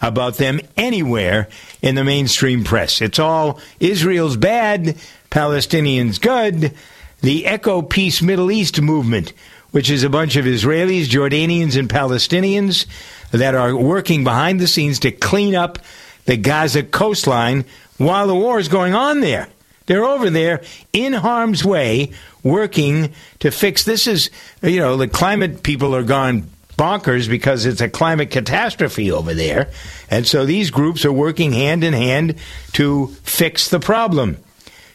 [0.00, 1.48] about them anywhere
[1.82, 3.00] in the mainstream press.
[3.00, 4.96] It's all Israel's bad,
[5.30, 6.74] Palestinians good.
[7.20, 9.32] The EcoPeace Middle East movement,
[9.72, 12.86] which is a bunch of Israelis, Jordanians, and Palestinians
[13.30, 15.78] that are working behind the scenes to clean up
[16.24, 17.64] the Gaza coastline
[17.98, 19.48] while the war is going on there.
[19.86, 24.30] They're over there in harm's way working to fix this is
[24.62, 26.48] you know the climate people are gone
[26.80, 29.68] bonkers because it's a climate catastrophe over there
[30.10, 32.34] and so these groups are working hand in hand
[32.72, 34.38] to fix the problem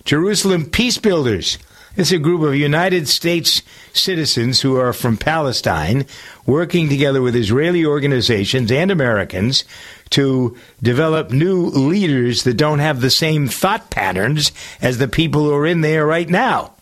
[0.04, 1.60] Jerusalem Peace Builders
[1.98, 3.62] it's a group of United States
[3.94, 6.06] citizens who are from Palestine
[6.46, 9.64] working together with Israeli organizations and Americans
[10.10, 15.54] to develop new leaders that don't have the same thought patterns as the people who
[15.54, 16.75] are in there right now.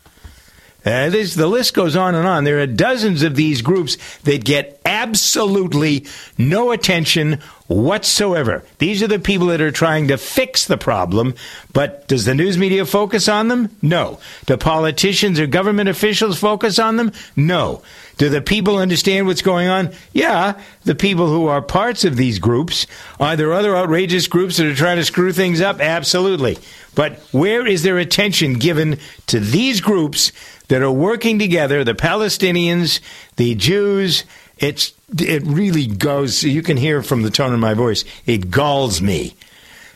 [0.85, 2.43] Uh, this, the list goes on and on.
[2.43, 6.05] There are dozens of these groups that get absolutely
[6.37, 8.63] no attention whatsoever.
[8.79, 11.35] These are the people that are trying to fix the problem,
[11.71, 13.69] but does the news media focus on them?
[13.81, 14.19] No.
[14.45, 17.11] Do politicians or government officials focus on them?
[17.35, 17.81] No.
[18.17, 19.91] Do the people understand what's going on?
[20.11, 22.85] Yeah, the people who are parts of these groups.
[23.19, 25.79] Are there other outrageous groups that are trying to screw things up?
[25.79, 26.57] Absolutely.
[26.95, 30.31] But where is their attention given to these groups
[30.67, 32.99] that are working together, the Palestinians,
[33.35, 34.23] the Jews?
[34.57, 36.43] It's it really goes.
[36.43, 38.05] You can hear from the tone of my voice.
[38.25, 39.35] It galls me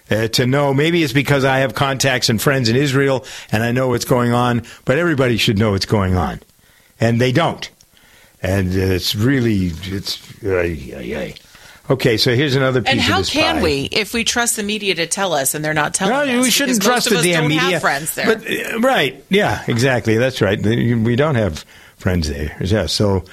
[0.09, 0.73] uh, to know.
[0.73, 4.33] Maybe it's because I have contacts and friends in Israel and I know what's going
[4.33, 4.63] on.
[4.85, 6.41] But everybody should know what's going on,
[6.99, 7.69] and they don't.
[8.41, 10.21] And it's really it's.
[11.89, 13.63] Okay, so here's another piece And how can pie.
[13.63, 16.35] we if we trust the media to tell us and they're not telling us?
[16.35, 17.69] No, we shouldn't trust most the of us damn don't media.
[17.71, 18.25] Have friends there.
[18.25, 20.17] But uh, right, yeah, exactly.
[20.17, 20.61] That's right.
[20.61, 21.63] We don't have
[21.97, 22.57] friends there.
[22.61, 23.23] Yeah, so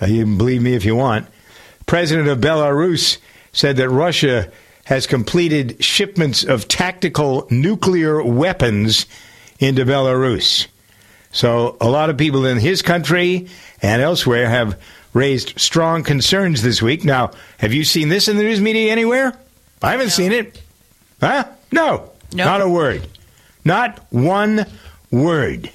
[0.00, 1.26] uh, you can believe me if you want.
[1.86, 3.18] President of Belarus
[3.52, 4.50] said that Russia
[4.84, 9.04] has completed shipments of tactical nuclear weapons
[9.58, 10.66] into Belarus.
[11.30, 13.48] So a lot of people in his country
[13.82, 14.80] and elsewhere have
[15.12, 17.04] raised strong concerns this week.
[17.04, 19.38] Now, have you seen this in the news media anywhere?
[19.82, 20.60] I haven't seen it.
[21.20, 21.44] Huh?
[21.72, 22.10] No.
[22.32, 22.44] No.
[22.44, 23.06] Not a word.
[23.64, 24.66] Not one
[25.10, 25.70] word.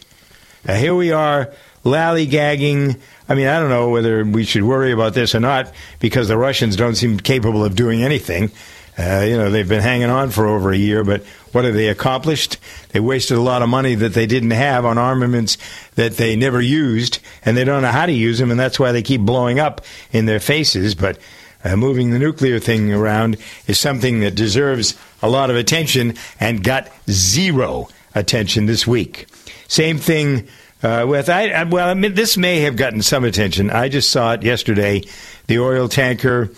[0.66, 1.52] Now, here we are
[1.84, 3.00] lallygagging.
[3.28, 6.38] I mean, I don't know whether we should worry about this or not because the
[6.38, 8.52] Russians don't seem capable of doing anything.
[8.98, 11.88] Uh, you know, they've been hanging on for over a year, but what have they
[11.88, 12.58] accomplished?
[12.90, 15.58] They wasted a lot of money that they didn't have on armaments
[15.96, 18.92] that they never used, and they don't know how to use them, and that's why
[18.92, 19.82] they keep blowing up
[20.12, 20.94] in their faces.
[20.94, 21.18] But
[21.64, 23.38] uh, moving the nuclear thing around
[23.68, 29.28] is something that deserves a lot of attention and got zero attention this week.
[29.68, 30.48] Same thing
[30.84, 33.70] uh, with I, I well, I mean, this may have gotten some attention.
[33.72, 35.04] I just saw it yesterday.
[35.48, 36.52] The oil tanker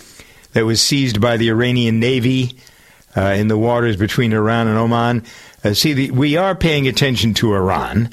[0.56, 2.56] that was seized by the Iranian Navy
[3.16, 5.26] uh, in the waters between Iran and Oman.
[5.66, 8.10] Uh, see, the, we are paying attention to Iran.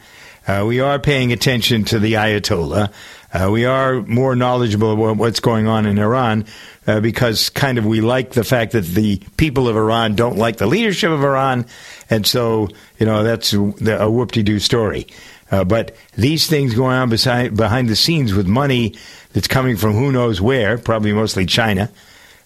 [0.49, 2.93] Uh, we are paying attention to the Ayatollah.
[3.33, 6.45] Uh, we are more knowledgeable about what's going on in Iran
[6.89, 10.57] uh, because kind of we like the fact that the people of Iran don't like
[10.57, 11.65] the leadership of Iran,
[12.11, 12.69] and so
[12.99, 13.61] you know that's a,
[14.01, 15.07] a whoop-de-doo story.
[15.53, 18.97] Uh, but these things going on beside, behind the scenes with money
[19.33, 21.89] that's coming from who knows where, probably mostly China.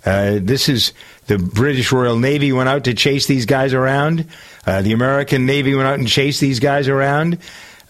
[0.06, 0.92] Uh, this is
[1.26, 4.26] the British Royal Navy went out to chase these guys around.
[4.64, 7.38] Uh, the American Navy went out and chased these guys around.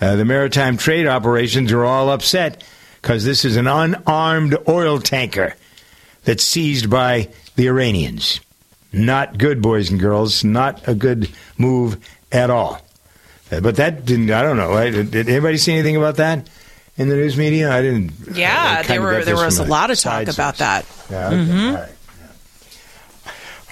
[0.00, 2.64] Uh, the maritime trade operations are all upset
[3.02, 5.54] because this is an unarmed oil tanker
[6.24, 8.40] that's seized by the Iranians.
[8.92, 10.42] Not good, boys and girls.
[10.42, 11.98] Not a good move
[12.32, 12.80] at all.
[13.52, 14.30] Uh, But that didn't.
[14.30, 14.74] I don't know.
[15.04, 16.48] Did anybody see anything about that
[16.96, 17.70] in the news media?
[17.70, 18.12] I didn't.
[18.32, 20.86] Yeah, I there were there was a lot of side talk about that.
[21.10, 21.36] Yeah, okay.
[21.36, 21.74] Mhm.
[21.74, 21.88] Right.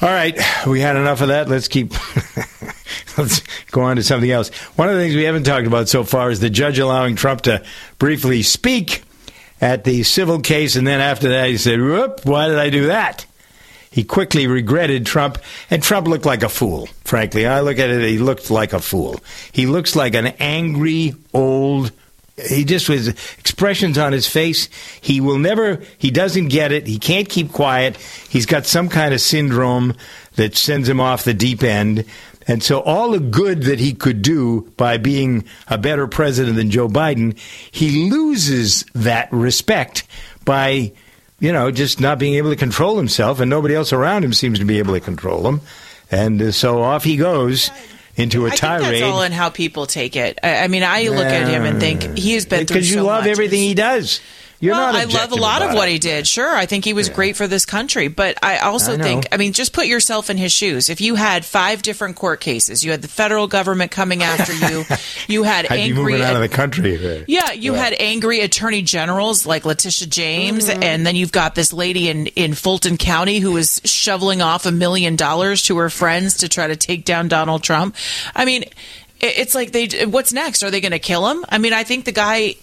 [0.03, 0.37] All right,
[0.67, 1.49] we had enough of that.
[1.49, 1.93] Let's keep.
[3.17, 3.41] let's
[3.71, 4.49] go on to something else.
[4.77, 7.43] One of the things we haven't talked about so far is the judge allowing Trump
[7.43, 7.63] to
[7.99, 9.05] briefly speak
[9.61, 12.21] at the civil case, and then after that, he said, "Whoop!
[12.25, 13.25] Why did I do that?"
[13.91, 15.39] He quickly regretted Trump,
[15.71, 16.89] and Trump looked like a fool.
[17.05, 19.21] Frankly, I look at it; he looked like a fool.
[19.53, 21.93] He looks like an angry old
[22.37, 24.69] he just was expressions on his face.
[25.01, 26.87] He will never, he doesn't get it.
[26.87, 27.97] He can't keep quiet.
[28.29, 29.95] He's got some kind of syndrome
[30.35, 32.05] that sends him off the deep end.
[32.47, 36.71] And so all the good that he could do by being a better president than
[36.71, 37.39] Joe Biden,
[37.71, 40.05] he loses that respect
[40.45, 40.93] by,
[41.39, 44.59] you know, just not being able to control himself and nobody else around him seems
[44.59, 45.61] to be able to control him.
[46.11, 47.71] And uh, so off he goes
[48.17, 48.85] into a I think tirade.
[48.95, 50.39] that's all in how people take it.
[50.43, 52.83] I, I mean, I look at him and think he has been through so much
[52.83, 53.31] because you love much.
[53.31, 54.21] everything he does.
[54.65, 55.93] You're well, not I love a lot of what it.
[55.93, 56.27] he did.
[56.27, 59.37] Sure, I think he was great for this country, but I also I think, I
[59.37, 60.89] mean, just put yourself in his shoes.
[60.89, 64.85] If you had five different court cases, you had the federal government coming after you,
[65.29, 67.25] you had I'd be angry, moving out of the country.
[67.29, 70.83] yeah, you had angry attorney generals like Letitia James, mm-hmm.
[70.83, 74.73] and then you've got this lady in, in Fulton County who is shoveling off a
[74.73, 77.97] million dollars to her friends to try to take down Donald Trump.
[78.35, 78.75] I mean, it-
[79.29, 80.07] it's like they.
[80.07, 80.63] What's next?
[80.63, 81.45] Are they going to kill him?
[81.49, 82.57] I mean, I think the guy.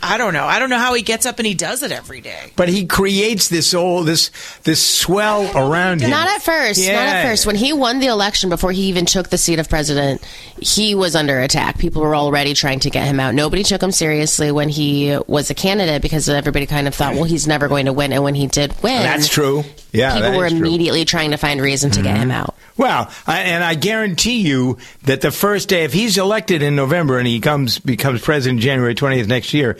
[0.00, 0.44] I don't know.
[0.44, 2.52] I don't know how he gets up and he does it every day.
[2.54, 4.30] But he creates this old this
[4.62, 6.10] this swell around him.
[6.10, 6.80] Not at first.
[6.80, 7.46] Not at first.
[7.46, 10.24] When he won the election, before he even took the seat of president,
[10.60, 11.78] he was under attack.
[11.78, 13.34] People were already trying to get him out.
[13.34, 17.24] Nobody took him seriously when he was a candidate because everybody kind of thought, well,
[17.24, 18.12] he's never going to win.
[18.12, 19.64] And when he did win, That's true.
[19.90, 20.58] Yeah, people were is true.
[20.58, 20.66] Mm-hmm.
[20.66, 22.54] immediately trying to find reason to get him out.
[22.78, 27.18] Well, I, and I guarantee you that the first day, if he's elected in November
[27.18, 29.76] and he comes becomes president January twentieth next year,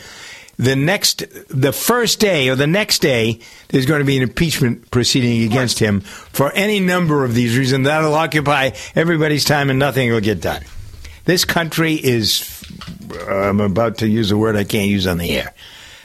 [0.57, 3.39] the next, the first day or the next day,
[3.69, 7.85] there's going to be an impeachment proceeding against him for any number of these reasons.
[7.85, 10.61] That'll occupy everybody's time and nothing will get done.
[11.23, 12.61] This country is,
[13.29, 15.53] I'm about to use a word I can't use on the air,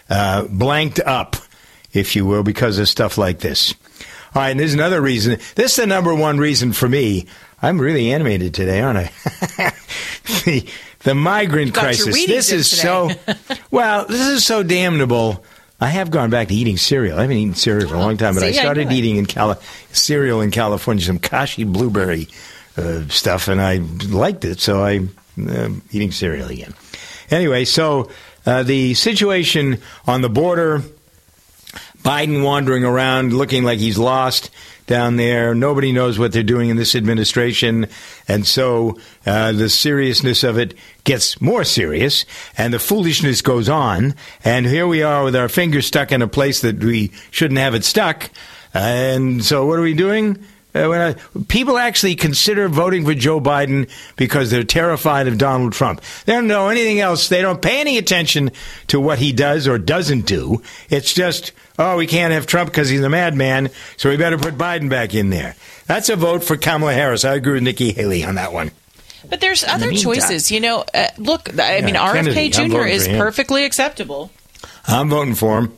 [0.09, 1.35] uh, blanked up,
[1.93, 3.75] if you will, because of stuff like this.
[4.35, 5.39] All right, and there's another reason.
[5.55, 7.27] This is the number one reason for me.
[7.63, 9.11] I'm really animated today, aren't I?
[10.45, 10.67] the,
[11.01, 12.27] the migrant crisis.
[12.27, 13.11] This is so.
[13.71, 15.45] Well, this is so damnable.
[15.81, 17.19] I have gone back to eating cereal.
[17.19, 18.93] I haven't eaten cereal for a long time, but see, I I started it.
[18.93, 19.57] eating in Cali-
[19.93, 22.29] cereal in California, some Kashi blueberry
[22.77, 23.79] uh, stuff, and I
[24.09, 26.75] liked it, so I'm uh, eating cereal again.
[27.31, 28.11] Anyway, so
[28.47, 30.83] uh, the situation on the border,
[32.05, 34.51] Biden wandering around looking like he's lost
[34.87, 35.55] down there.
[35.55, 37.87] Nobody knows what they're doing in this administration.
[38.29, 40.75] And so uh, the seriousness of it
[41.05, 42.27] gets more serious
[42.59, 44.15] and the foolishness goes on.
[44.45, 47.75] And here we are with our fingers stuck in a place that we shouldn't have
[47.75, 48.31] it stuck.
[48.75, 50.45] And so what are we doing?
[50.75, 51.15] Uh, when I,
[51.49, 56.01] people actually consider voting for Joe Biden because they're terrified of Donald Trump.
[56.27, 57.29] They don't know anything else.
[57.29, 58.51] They don't pay any attention
[58.89, 60.63] to what he does or doesn't do.
[60.91, 64.55] It's just, oh, we can't have Trump because he's a madman, so we better put
[64.59, 65.55] Biden back in there.
[65.87, 67.25] That's a vote for Kamala Harris.
[67.25, 68.73] I agree with Nikki Haley on that one.
[69.31, 70.51] But there's the other meantime- choices.
[70.51, 72.15] You know, uh, look, I mean, Yeah, RFK
[72.53, 72.87] Kennedy, I'm Jr.
[72.87, 74.31] is perfectly acceptable.
[74.89, 75.73] I'm voting for him.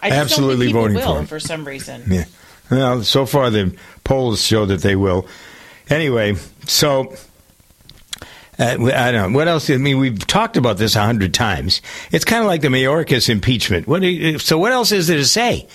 [0.00, 1.26] I just Absolutely don't think voting people for him.
[1.26, 2.04] for some reason.
[2.06, 2.24] Yeah.
[2.70, 3.74] Well, so far the
[4.08, 5.26] polls show that they will.
[5.90, 6.34] Anyway,
[6.66, 7.14] so
[8.58, 9.68] uh, I don't know what else.
[9.68, 11.82] I mean, we've talked about this a hundred times.
[12.10, 13.86] It's kind of like the Mayorkas impeachment.
[13.86, 14.02] What?
[14.02, 15.68] You, so what else is there to say?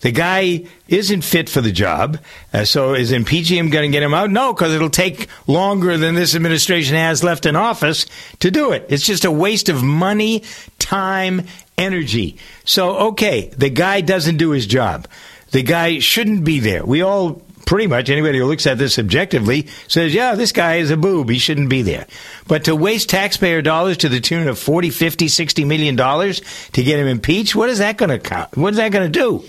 [0.00, 2.18] The guy isn't fit for the job.
[2.52, 4.30] Uh, so is impeaching him going to get him out?
[4.30, 8.06] No, because it'll take longer than this administration has left in office
[8.40, 8.86] to do it.
[8.88, 10.44] It's just a waste of money,
[10.78, 11.46] time,
[11.78, 12.36] energy.
[12.64, 15.08] So, okay, the guy doesn't do his job.
[15.52, 16.84] The guy shouldn't be there.
[16.84, 20.90] We all pretty much anybody who looks at this objectively says, yeah, this guy is
[20.90, 21.30] a boob.
[21.30, 22.06] He shouldn't be there.
[22.46, 26.40] But to waste taxpayer dollars to the tune of 40, 50, 60 million dollars
[26.72, 28.56] to get him impeached, what is that going to count?
[28.56, 29.44] What is that going to do?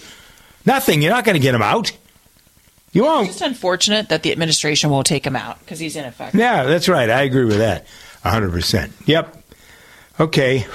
[0.66, 1.02] Nothing.
[1.02, 1.92] You're not going to get him out.
[2.92, 3.28] You won't.
[3.28, 6.40] It's just unfortunate that the administration won't take him out because he's ineffective.
[6.40, 7.10] Yeah, that's right.
[7.10, 7.86] I agree with that.
[8.24, 8.92] 100%.
[9.06, 9.44] Yep.
[10.20, 10.66] Okay.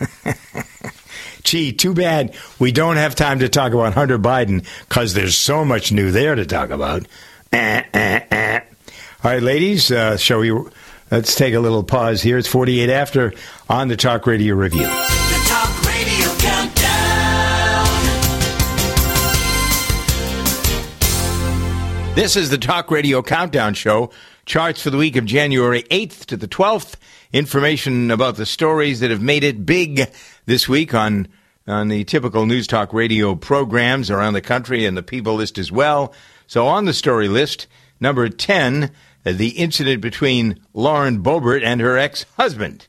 [1.44, 5.64] Gee, too bad we don't have time to talk about Hunter Biden because there's so
[5.64, 7.06] much new there to talk about.
[7.52, 8.60] Eh, eh, eh.
[9.24, 10.52] All right, ladies, uh, shall we?
[11.10, 12.38] Let's take a little pause here.
[12.38, 13.34] It's 48 after
[13.68, 14.86] on the Talk Radio Review.
[14.86, 17.84] The Talk Radio Countdown.
[22.14, 24.10] This is the Talk Radio Countdown Show.
[24.46, 26.94] Charts for the week of January 8th to the 12th.
[27.32, 30.10] Information about the stories that have made it big
[30.46, 31.28] this week on
[31.66, 35.70] on the typical News Talk Radio programs around the country and the People list as
[35.70, 36.12] well.
[36.48, 37.68] So on the story list,
[38.00, 38.90] number 10,
[39.24, 42.88] the incident between Lauren Boebert and her ex-husband.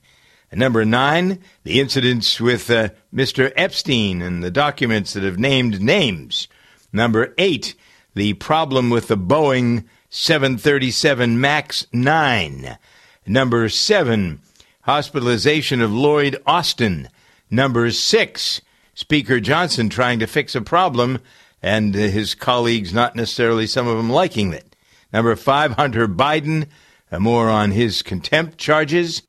[0.49, 3.54] And number 9, the incidents with uh, Mr.
[3.56, 6.47] Epstein and the documents that have named names.
[6.91, 7.76] Number 8,
[8.16, 12.78] the problem with the Boeing 737 MAX 9.
[13.26, 14.41] Number 7,
[14.82, 17.10] hospitalization of Lloyd Austin.
[17.49, 18.61] Number 6,
[18.93, 21.19] Speaker Johnson trying to fix a problem
[21.61, 24.75] and his colleagues not necessarily some of them liking it.
[25.13, 26.67] Number 5, Hunter Biden,
[27.11, 29.23] uh, more on his contempt charges.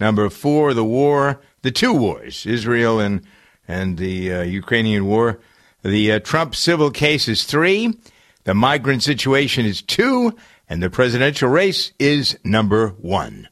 [0.00, 3.22] Number 4, the war, the two wars, Israel and
[3.68, 5.38] and the uh, Ukrainian war.
[5.82, 7.92] The uh, Trump civil case is 3.
[8.44, 10.34] The migrant situation is two,
[10.70, 13.48] and the presidential race is number one.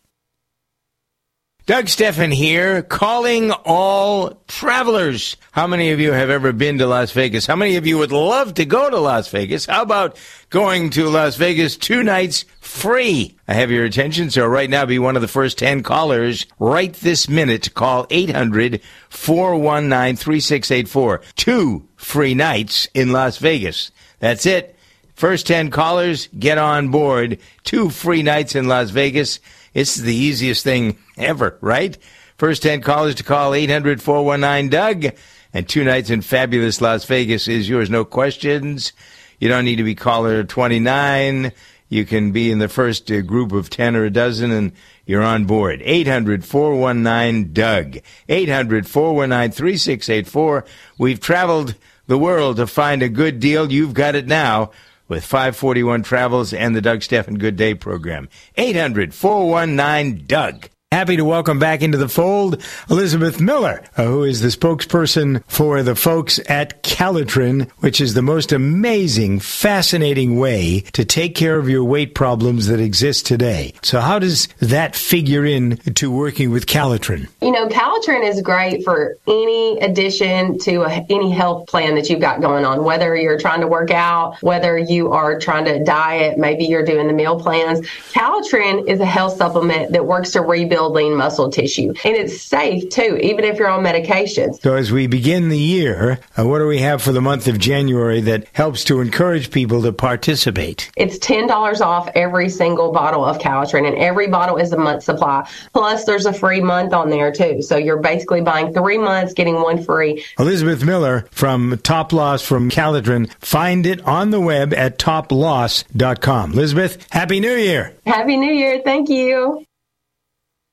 [1.66, 5.36] Doug Stephan here, calling all travelers.
[5.50, 7.44] How many of you have ever been to Las Vegas?
[7.44, 9.66] How many of you would love to go to Las Vegas?
[9.66, 10.16] How about
[10.48, 13.36] going to Las Vegas two nights free?
[13.48, 16.94] I have your attention, so right now be one of the first 10 callers right
[16.94, 17.74] this minute.
[17.74, 21.20] Call 800 419 3684.
[21.34, 23.90] Two free nights in Las Vegas.
[24.20, 24.76] That's it.
[25.16, 27.38] First 10 callers, get on board.
[27.64, 29.40] Two free nights in Las Vegas.
[29.76, 31.98] It's the easiest thing ever, right?
[32.38, 35.14] First 10 callers to call 800 419 Doug.
[35.52, 37.90] And two nights in fabulous Las Vegas is yours.
[37.90, 38.94] No questions.
[39.38, 41.52] You don't need to be caller 29.
[41.90, 44.72] You can be in the first uh, group of 10 or a dozen and
[45.04, 45.82] you're on board.
[45.84, 47.98] 800 419 Doug.
[48.30, 50.64] 800 419 3684.
[50.96, 51.74] We've traveled
[52.06, 53.70] the world to find a good deal.
[53.70, 54.70] You've got it now
[55.08, 58.28] with 541 Travels and the Doug Stephan Good Day program.
[58.56, 60.68] 800 419 Doug.
[60.92, 65.82] Happy to welcome back into the fold Elizabeth Miller, uh, who is the spokesperson for
[65.82, 71.68] the folks at Calitrin, which is the most amazing, fascinating way to take care of
[71.68, 73.74] your weight problems that exist today.
[73.82, 77.28] So, how does that figure in to working with Calitrin?
[77.42, 82.20] You know, Calitrin is great for any addition to a, any health plan that you've
[82.20, 86.38] got going on, whether you're trying to work out, whether you are trying to diet,
[86.38, 87.80] maybe you're doing the meal plans.
[88.12, 91.92] Calitrin is a health supplement that works to rebuild lean muscle tissue.
[92.04, 94.60] And it's safe too, even if you're on medications.
[94.62, 97.58] So, as we begin the year, uh, what do we have for the month of
[97.58, 100.90] January that helps to encourage people to participate?
[100.96, 105.48] It's $10 off every single bottle of Calitrin, and every bottle is a month supply.
[105.72, 107.62] Plus, there's a free month on there too.
[107.62, 110.24] So, you're basically buying three months, getting one free.
[110.38, 113.30] Elizabeth Miller from Top Loss from Calitrin.
[113.40, 116.52] Find it on the web at toploss.com.
[116.52, 117.94] Elizabeth, Happy New Year.
[118.06, 118.80] Happy New Year.
[118.84, 119.65] Thank you.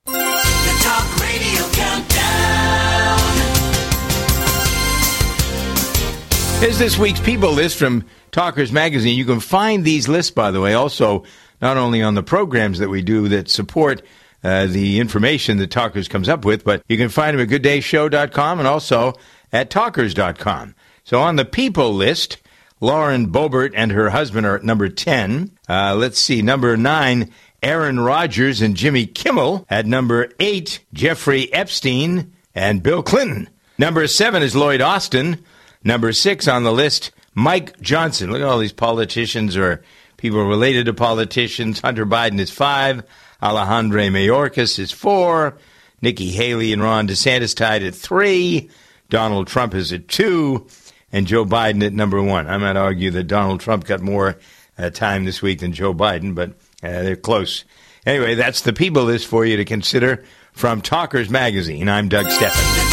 [0.06, 3.20] The Talk Radio Countdown.
[6.60, 9.18] Here's this week's People list from Talkers Magazine.
[9.18, 11.24] You can find these lists, by the way, also
[11.62, 14.02] not only on the programs that we do that support
[14.44, 18.60] uh, the information that Talkers comes up with, but you can find them at gooddayshow.com
[18.60, 19.14] and also
[19.54, 20.76] at talkers.com.
[21.06, 22.40] So on the People list,
[22.82, 25.58] Lauren Boebert and her husband are at number 10.
[25.70, 27.32] Uh, let's see, number 9,
[27.64, 29.66] Aaron Rodgers and Jimmy Kimmel.
[29.70, 33.50] At number 8, Jeffrey Epstein and Bill Clinton.
[33.78, 35.44] Number 7 is Lloyd Austin.
[35.84, 38.32] Number 6 on the list, Mike Johnson.
[38.32, 39.82] Look at all these politicians or
[40.18, 41.80] people related to politicians.
[41.80, 43.04] Hunter Biden is five.
[43.42, 45.58] Alejandro Mayorkas is four.
[46.02, 48.70] Nikki Haley and Ron DeSantis tied at three.
[49.10, 50.68] Donald Trump is at two.
[51.12, 52.48] And Joe Biden at number one.
[52.48, 54.38] I might argue that Donald Trump got more
[54.78, 56.54] uh, time this week than Joe Biden, but
[56.84, 57.64] uh, they're close.
[58.06, 61.88] Anyway, that's the people list for you to consider from Talkers Magazine.
[61.90, 62.93] I'm Doug Stephan.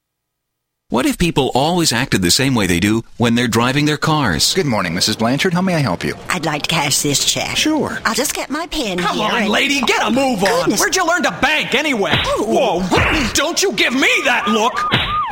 [0.91, 4.53] What if people always acted the same way they do when they're driving their cars?
[4.53, 5.17] Good morning, Mrs.
[5.17, 5.53] Blanchard.
[5.53, 6.15] How may I help you?
[6.27, 7.55] I'd like to cash this check.
[7.55, 7.97] Sure.
[8.03, 9.31] I'll just get my pen Come here.
[9.31, 10.49] on, and- lady, get a move on.
[10.63, 10.81] Goodness.
[10.81, 12.11] Where'd you learn to bank anyway?
[12.13, 12.83] Oh.
[12.83, 14.73] Whoa, don't you give me that look.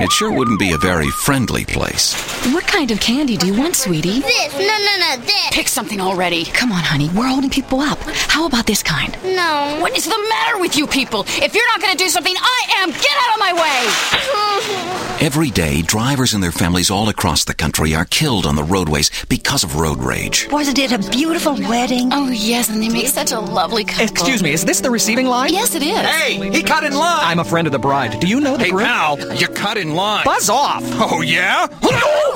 [0.02, 2.14] It sure wouldn't be a very friendly place.
[2.54, 4.22] What kind of candy do you want, sweetie?
[4.22, 4.54] This.
[4.54, 5.50] No, no, no, this.
[5.52, 6.46] Pick something already.
[6.46, 7.10] Come on, honey.
[7.10, 8.00] We're holding people up.
[8.04, 9.18] How about this kind?
[9.24, 9.78] No.
[9.82, 11.26] What is the matter with you people?
[11.28, 12.92] If you're not going to do something, I am.
[12.92, 15.00] Get out of my way.
[15.26, 19.12] Every day, drivers and their families all across the country are killed on the roadways
[19.28, 20.48] because of road rage.
[20.50, 22.10] Wasn't it a beautiful wedding?
[22.14, 24.06] Oh, yes, and they make such a lovely couple.
[24.06, 25.52] Excuse me, is this the receiving line?
[25.52, 26.00] Yes, it is.
[26.00, 27.20] Hey, he cut in line.
[27.26, 28.18] I'm a friend of the bride.
[28.22, 28.86] Do you know the Hey, groom?
[28.86, 30.24] pal, you cut in line.
[30.26, 30.84] Buzz off.
[30.84, 31.68] Oh, yeah?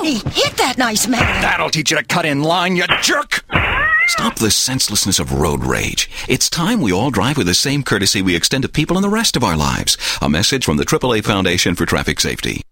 [0.02, 1.20] He hit that nice man.
[1.42, 3.44] That'll teach you to cut in line, you jerk.
[4.06, 6.10] Stop this senselessness of road rage.
[6.28, 9.08] It's time we all drive with the same courtesy we extend to people in the
[9.08, 9.96] rest of our lives.
[10.20, 12.62] A message from the AAA Foundation for Traffic Safety.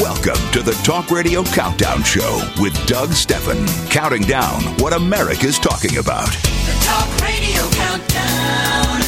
[0.00, 5.98] Welcome to the Talk Radio Countdown Show with Doug Stephan, counting down what America's talking
[5.98, 6.26] about.
[6.26, 9.00] The Talk Radio Countdown.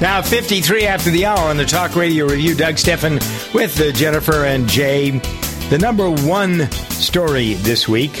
[0.00, 2.54] Now, 53 after the hour on the Talk Radio Review.
[2.54, 3.16] Doug Stephan
[3.52, 5.10] with uh, Jennifer and Jay.
[5.68, 8.12] The number one story this week,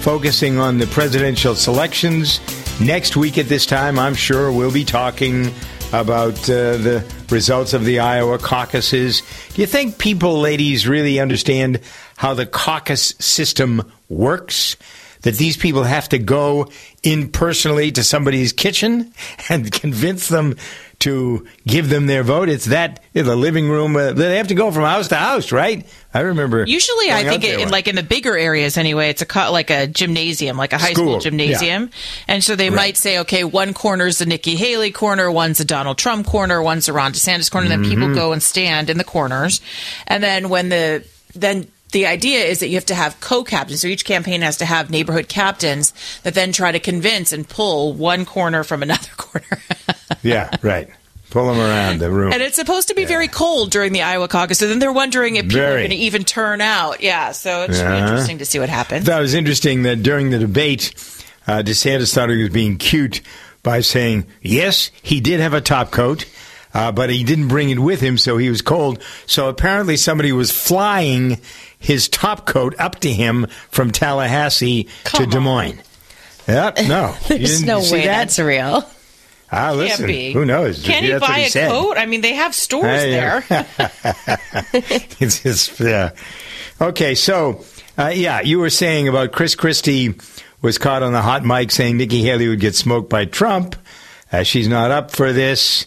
[0.00, 2.40] focusing on the presidential selections.
[2.80, 5.54] Next week at this time, I'm sure we'll be talking
[6.00, 9.22] about uh, the results of the Iowa caucuses.
[9.54, 11.80] Do you think people, ladies, really understand
[12.16, 14.76] how the caucus system works?
[15.22, 16.68] That these people have to go
[17.02, 19.14] in personally to somebody's kitchen
[19.48, 20.56] and convince them
[21.04, 22.48] to give them their vote.
[22.48, 23.94] It's that in the living room.
[23.96, 25.86] Uh, they have to go from house to house, right?
[26.12, 26.64] I remember.
[26.66, 30.56] Usually, I think it, like in the bigger areas anyway, it's a like a gymnasium,
[30.56, 31.90] like a high school, School, gymnasium,
[32.28, 35.98] and so they might say, okay, one corner's the Nikki Haley corner, one's a Donald
[35.98, 37.70] Trump corner, one's a Ron DeSantis corner.
[37.70, 38.14] And then people Mhm.
[38.14, 39.60] go and stand in the corners,
[40.06, 43.80] and then when the then the idea is that you have to have co-captains.
[43.80, 47.94] So each campaign has to have neighborhood captains that then try to convince and pull
[47.94, 49.58] one corner from another corner.
[50.22, 50.88] yeah, right.
[51.30, 52.32] Pull them around the room.
[52.32, 54.58] And it's supposed to be very cold during the Iowa caucus.
[54.58, 57.02] So then they're wondering if people are going to even turn out.
[57.02, 57.32] Yeah.
[57.32, 58.02] So it's Yeah.
[58.04, 59.06] interesting to see what happens.
[59.06, 60.92] That was interesting that during the debate,
[61.48, 63.20] uh, DeSantis thought he was being cute
[63.64, 66.24] by saying, yes, he did have a top coat,
[66.74, 69.02] uh, but he didn't bring it with him, so he was cold.
[69.26, 71.40] So apparently somebody was flying
[71.78, 75.78] his top coat up to him from Tallahassee to Des Moines.
[76.48, 77.14] Yep, no.
[77.28, 78.06] There's no way that?
[78.06, 78.84] that's real.
[79.52, 80.82] Ah, listen, who knows?
[80.82, 81.70] Can he That's buy a said.
[81.70, 81.96] coat?
[81.96, 83.44] I mean, they have stores Hey, there.
[85.20, 86.10] it's just, yeah.
[86.80, 87.64] Okay, so
[87.96, 90.14] uh, yeah, you were saying about Chris Christie
[90.60, 93.76] was caught on the hot mic saying Nikki Haley would get smoked by Trump.
[94.32, 95.86] Uh, she's not up for this.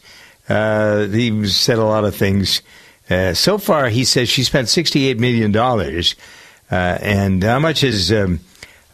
[0.50, 2.62] Uh, he said a lot of things.
[3.10, 6.16] Uh, so far, he says she spent sixty-eight million dollars.
[6.70, 8.39] Uh, and how much is um,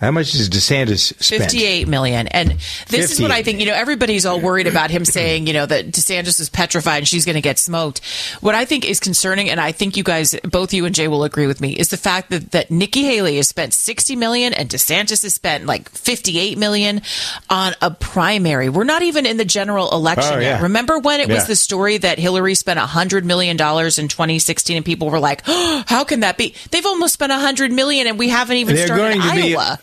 [0.04, 1.44] How much does DeSantis spend?
[1.44, 2.28] 58 million.
[2.28, 2.52] And
[2.90, 5.66] this is what I think, you know, everybody's all worried about him saying, you know,
[5.66, 8.02] that DeSantis is petrified and she's going to get smoked.
[8.42, 11.24] What I think is concerning, and I think you guys, both you and Jay will
[11.24, 14.70] agree with me, is the fact that, that Nikki Haley has spent 60 million and
[14.70, 17.02] DeSantis has spent like 58 million
[17.50, 18.70] on a primary.
[18.70, 20.58] We're not even in the general election Oh, yet.
[20.60, 20.62] yeah.
[20.64, 25.10] Remember when it was the story that Hillary spent $100 million in 2016 and people
[25.10, 26.56] were like, oh, how can that be?
[26.72, 29.80] They've almost spent 100 million and we haven't even They're started to be- Iowa.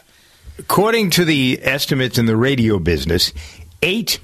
[0.60, 3.32] According to the estimates in the radio business,
[3.80, 4.18] $8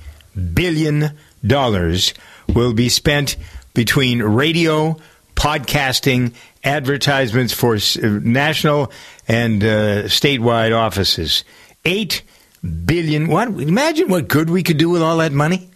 [0.52, 1.12] billion
[1.42, 3.36] will be spent
[3.72, 4.98] between radio,
[5.34, 7.78] podcasting, advertisements for uh,
[8.22, 8.92] national
[9.26, 11.42] and uh, statewide offices.
[11.86, 12.22] 8
[12.84, 13.28] billion.
[13.28, 13.48] What?
[13.48, 15.70] Imagine what good we could do with all that money.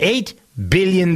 [0.00, 0.32] $8
[0.68, 1.14] billion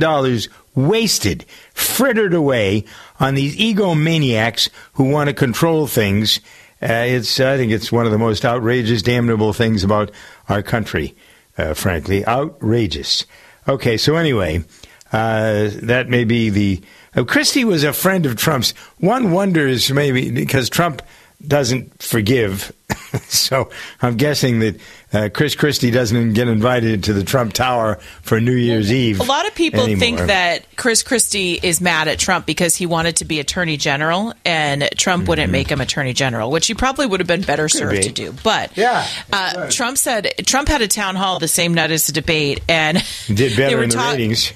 [0.74, 2.85] wasted, frittered away
[3.18, 6.41] on these egomaniacs who want to control things.
[6.83, 10.11] Uh, it's, I think it's one of the most outrageous, damnable things about
[10.49, 11.16] our country,
[11.57, 12.27] uh, frankly.
[12.27, 13.27] Outrageous.
[13.66, 14.64] Okay, so anyway,
[15.12, 16.83] uh, that may be the.
[17.16, 18.72] Uh, Christie was a friend of Trump's.
[18.99, 21.01] One wonders maybe because Trump
[21.49, 22.72] doesn't forgive.
[23.28, 23.70] so
[24.01, 24.80] I'm guessing that
[25.12, 29.20] uh, Chris Christie doesn't get invited to the Trump Tower for New Year's Eve.
[29.20, 30.01] A lot of people anymore.
[30.01, 34.34] think that Chris Christie is mad at Trump because he wanted to be attorney general
[34.45, 37.97] and Trump wouldn't make him attorney general, which he probably would have been better served
[37.97, 38.03] be.
[38.03, 38.34] to do.
[38.42, 42.12] But Yeah, uh, Trump said Trump had a town hall the same night as the
[42.12, 44.53] debate and did better in the ta- ratings.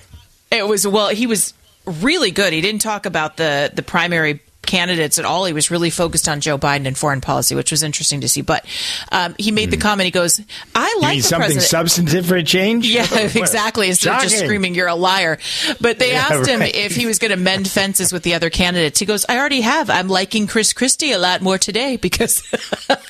[0.50, 2.52] It was well, he was really good.
[2.52, 5.44] He didn't talk about the the primary candidates at all.
[5.46, 8.42] He was really focused on Joe Biden and foreign policy, which was interesting to see.
[8.42, 8.64] But
[9.10, 10.04] um, he made the comment.
[10.04, 10.40] He goes,
[10.74, 12.86] "I like something president." substantive for a change?
[12.98, 13.88] Yeah, exactly.
[13.88, 15.38] Instead of just screaming, "You're a liar,"
[15.80, 16.74] but they Yeah, asked him right.
[16.74, 18.98] if he was going to mend fences with the other candidates.
[19.00, 19.90] He goes, "I already have.
[19.90, 22.42] I'm liking Chris Christie a lot more today because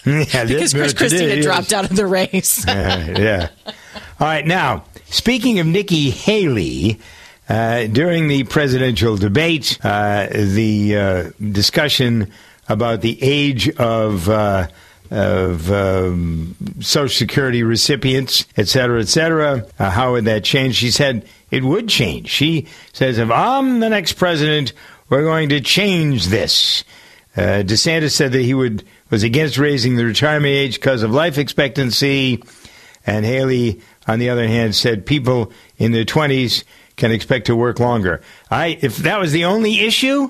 [0.07, 3.49] yeah, because Chris Christie had dropped out of the race." Uh, yeah.
[4.21, 4.47] All right.
[4.47, 6.99] Now, speaking of Nikki Haley,
[7.49, 12.31] uh, during the presidential debate, uh, the uh, discussion
[12.69, 14.69] about the age of uh,
[15.11, 20.75] of um, Social Security recipients, et cetera, et cetera, uh, how would that change?
[20.75, 22.29] She said it would change.
[22.29, 24.75] She says, if I'm the next president,
[25.09, 26.85] we're going to change this.
[27.35, 31.39] Uh, DeSantis said that he would was against raising the retirement age because of life
[31.39, 32.43] expectancy,
[33.07, 36.65] and Haley, on the other hand, said people in their twenties
[36.99, 38.21] can expect to work longer.
[38.51, 40.29] I, if that was the only issue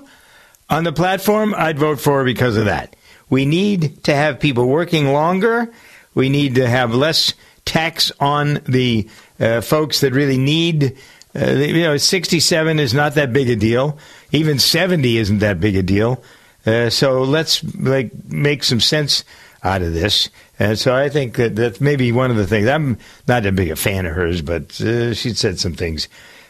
[0.71, 2.95] on the platform, I'd vote for because of that.
[3.31, 5.73] We need to have people working longer.
[6.15, 9.09] We need to have less tax on the
[9.39, 10.97] uh, folks that really need.
[11.35, 13.99] Uh, you know, 67 is not that big a deal.
[14.33, 16.23] Even 70 isn't that big a deal.
[16.65, 19.25] Uh, so let's like make some sense
[19.63, 20.31] out of this.
[20.59, 22.67] And so I think that that's maybe one of the things.
[22.67, 26.09] I'm not a big a fan of hers, but uh, she said some things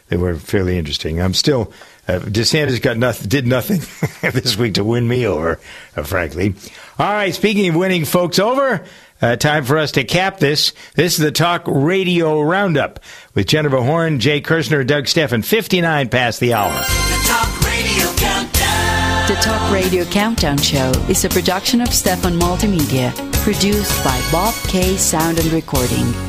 [0.09, 1.21] that were fairly interesting.
[1.21, 1.71] I'm still
[2.07, 3.81] uh, DeSantis got nothing, did nothing
[4.31, 5.59] this week to win me over,
[5.95, 6.55] uh, frankly.
[6.97, 8.83] All right, speaking of winning folks over,
[9.21, 10.73] uh, time for us to cap this.
[10.95, 12.99] This is the Talk Radio Roundup
[13.35, 15.43] with Jennifer Horn, Jay Kirshner, Doug Stephan.
[15.43, 16.71] 59 past the hour.
[16.71, 19.27] The Talk Radio Countdown.
[19.27, 24.97] The Talk Radio Countdown Show is a production of Stephan Multimedia, produced by Bob K
[24.97, 26.28] Sound and Recording.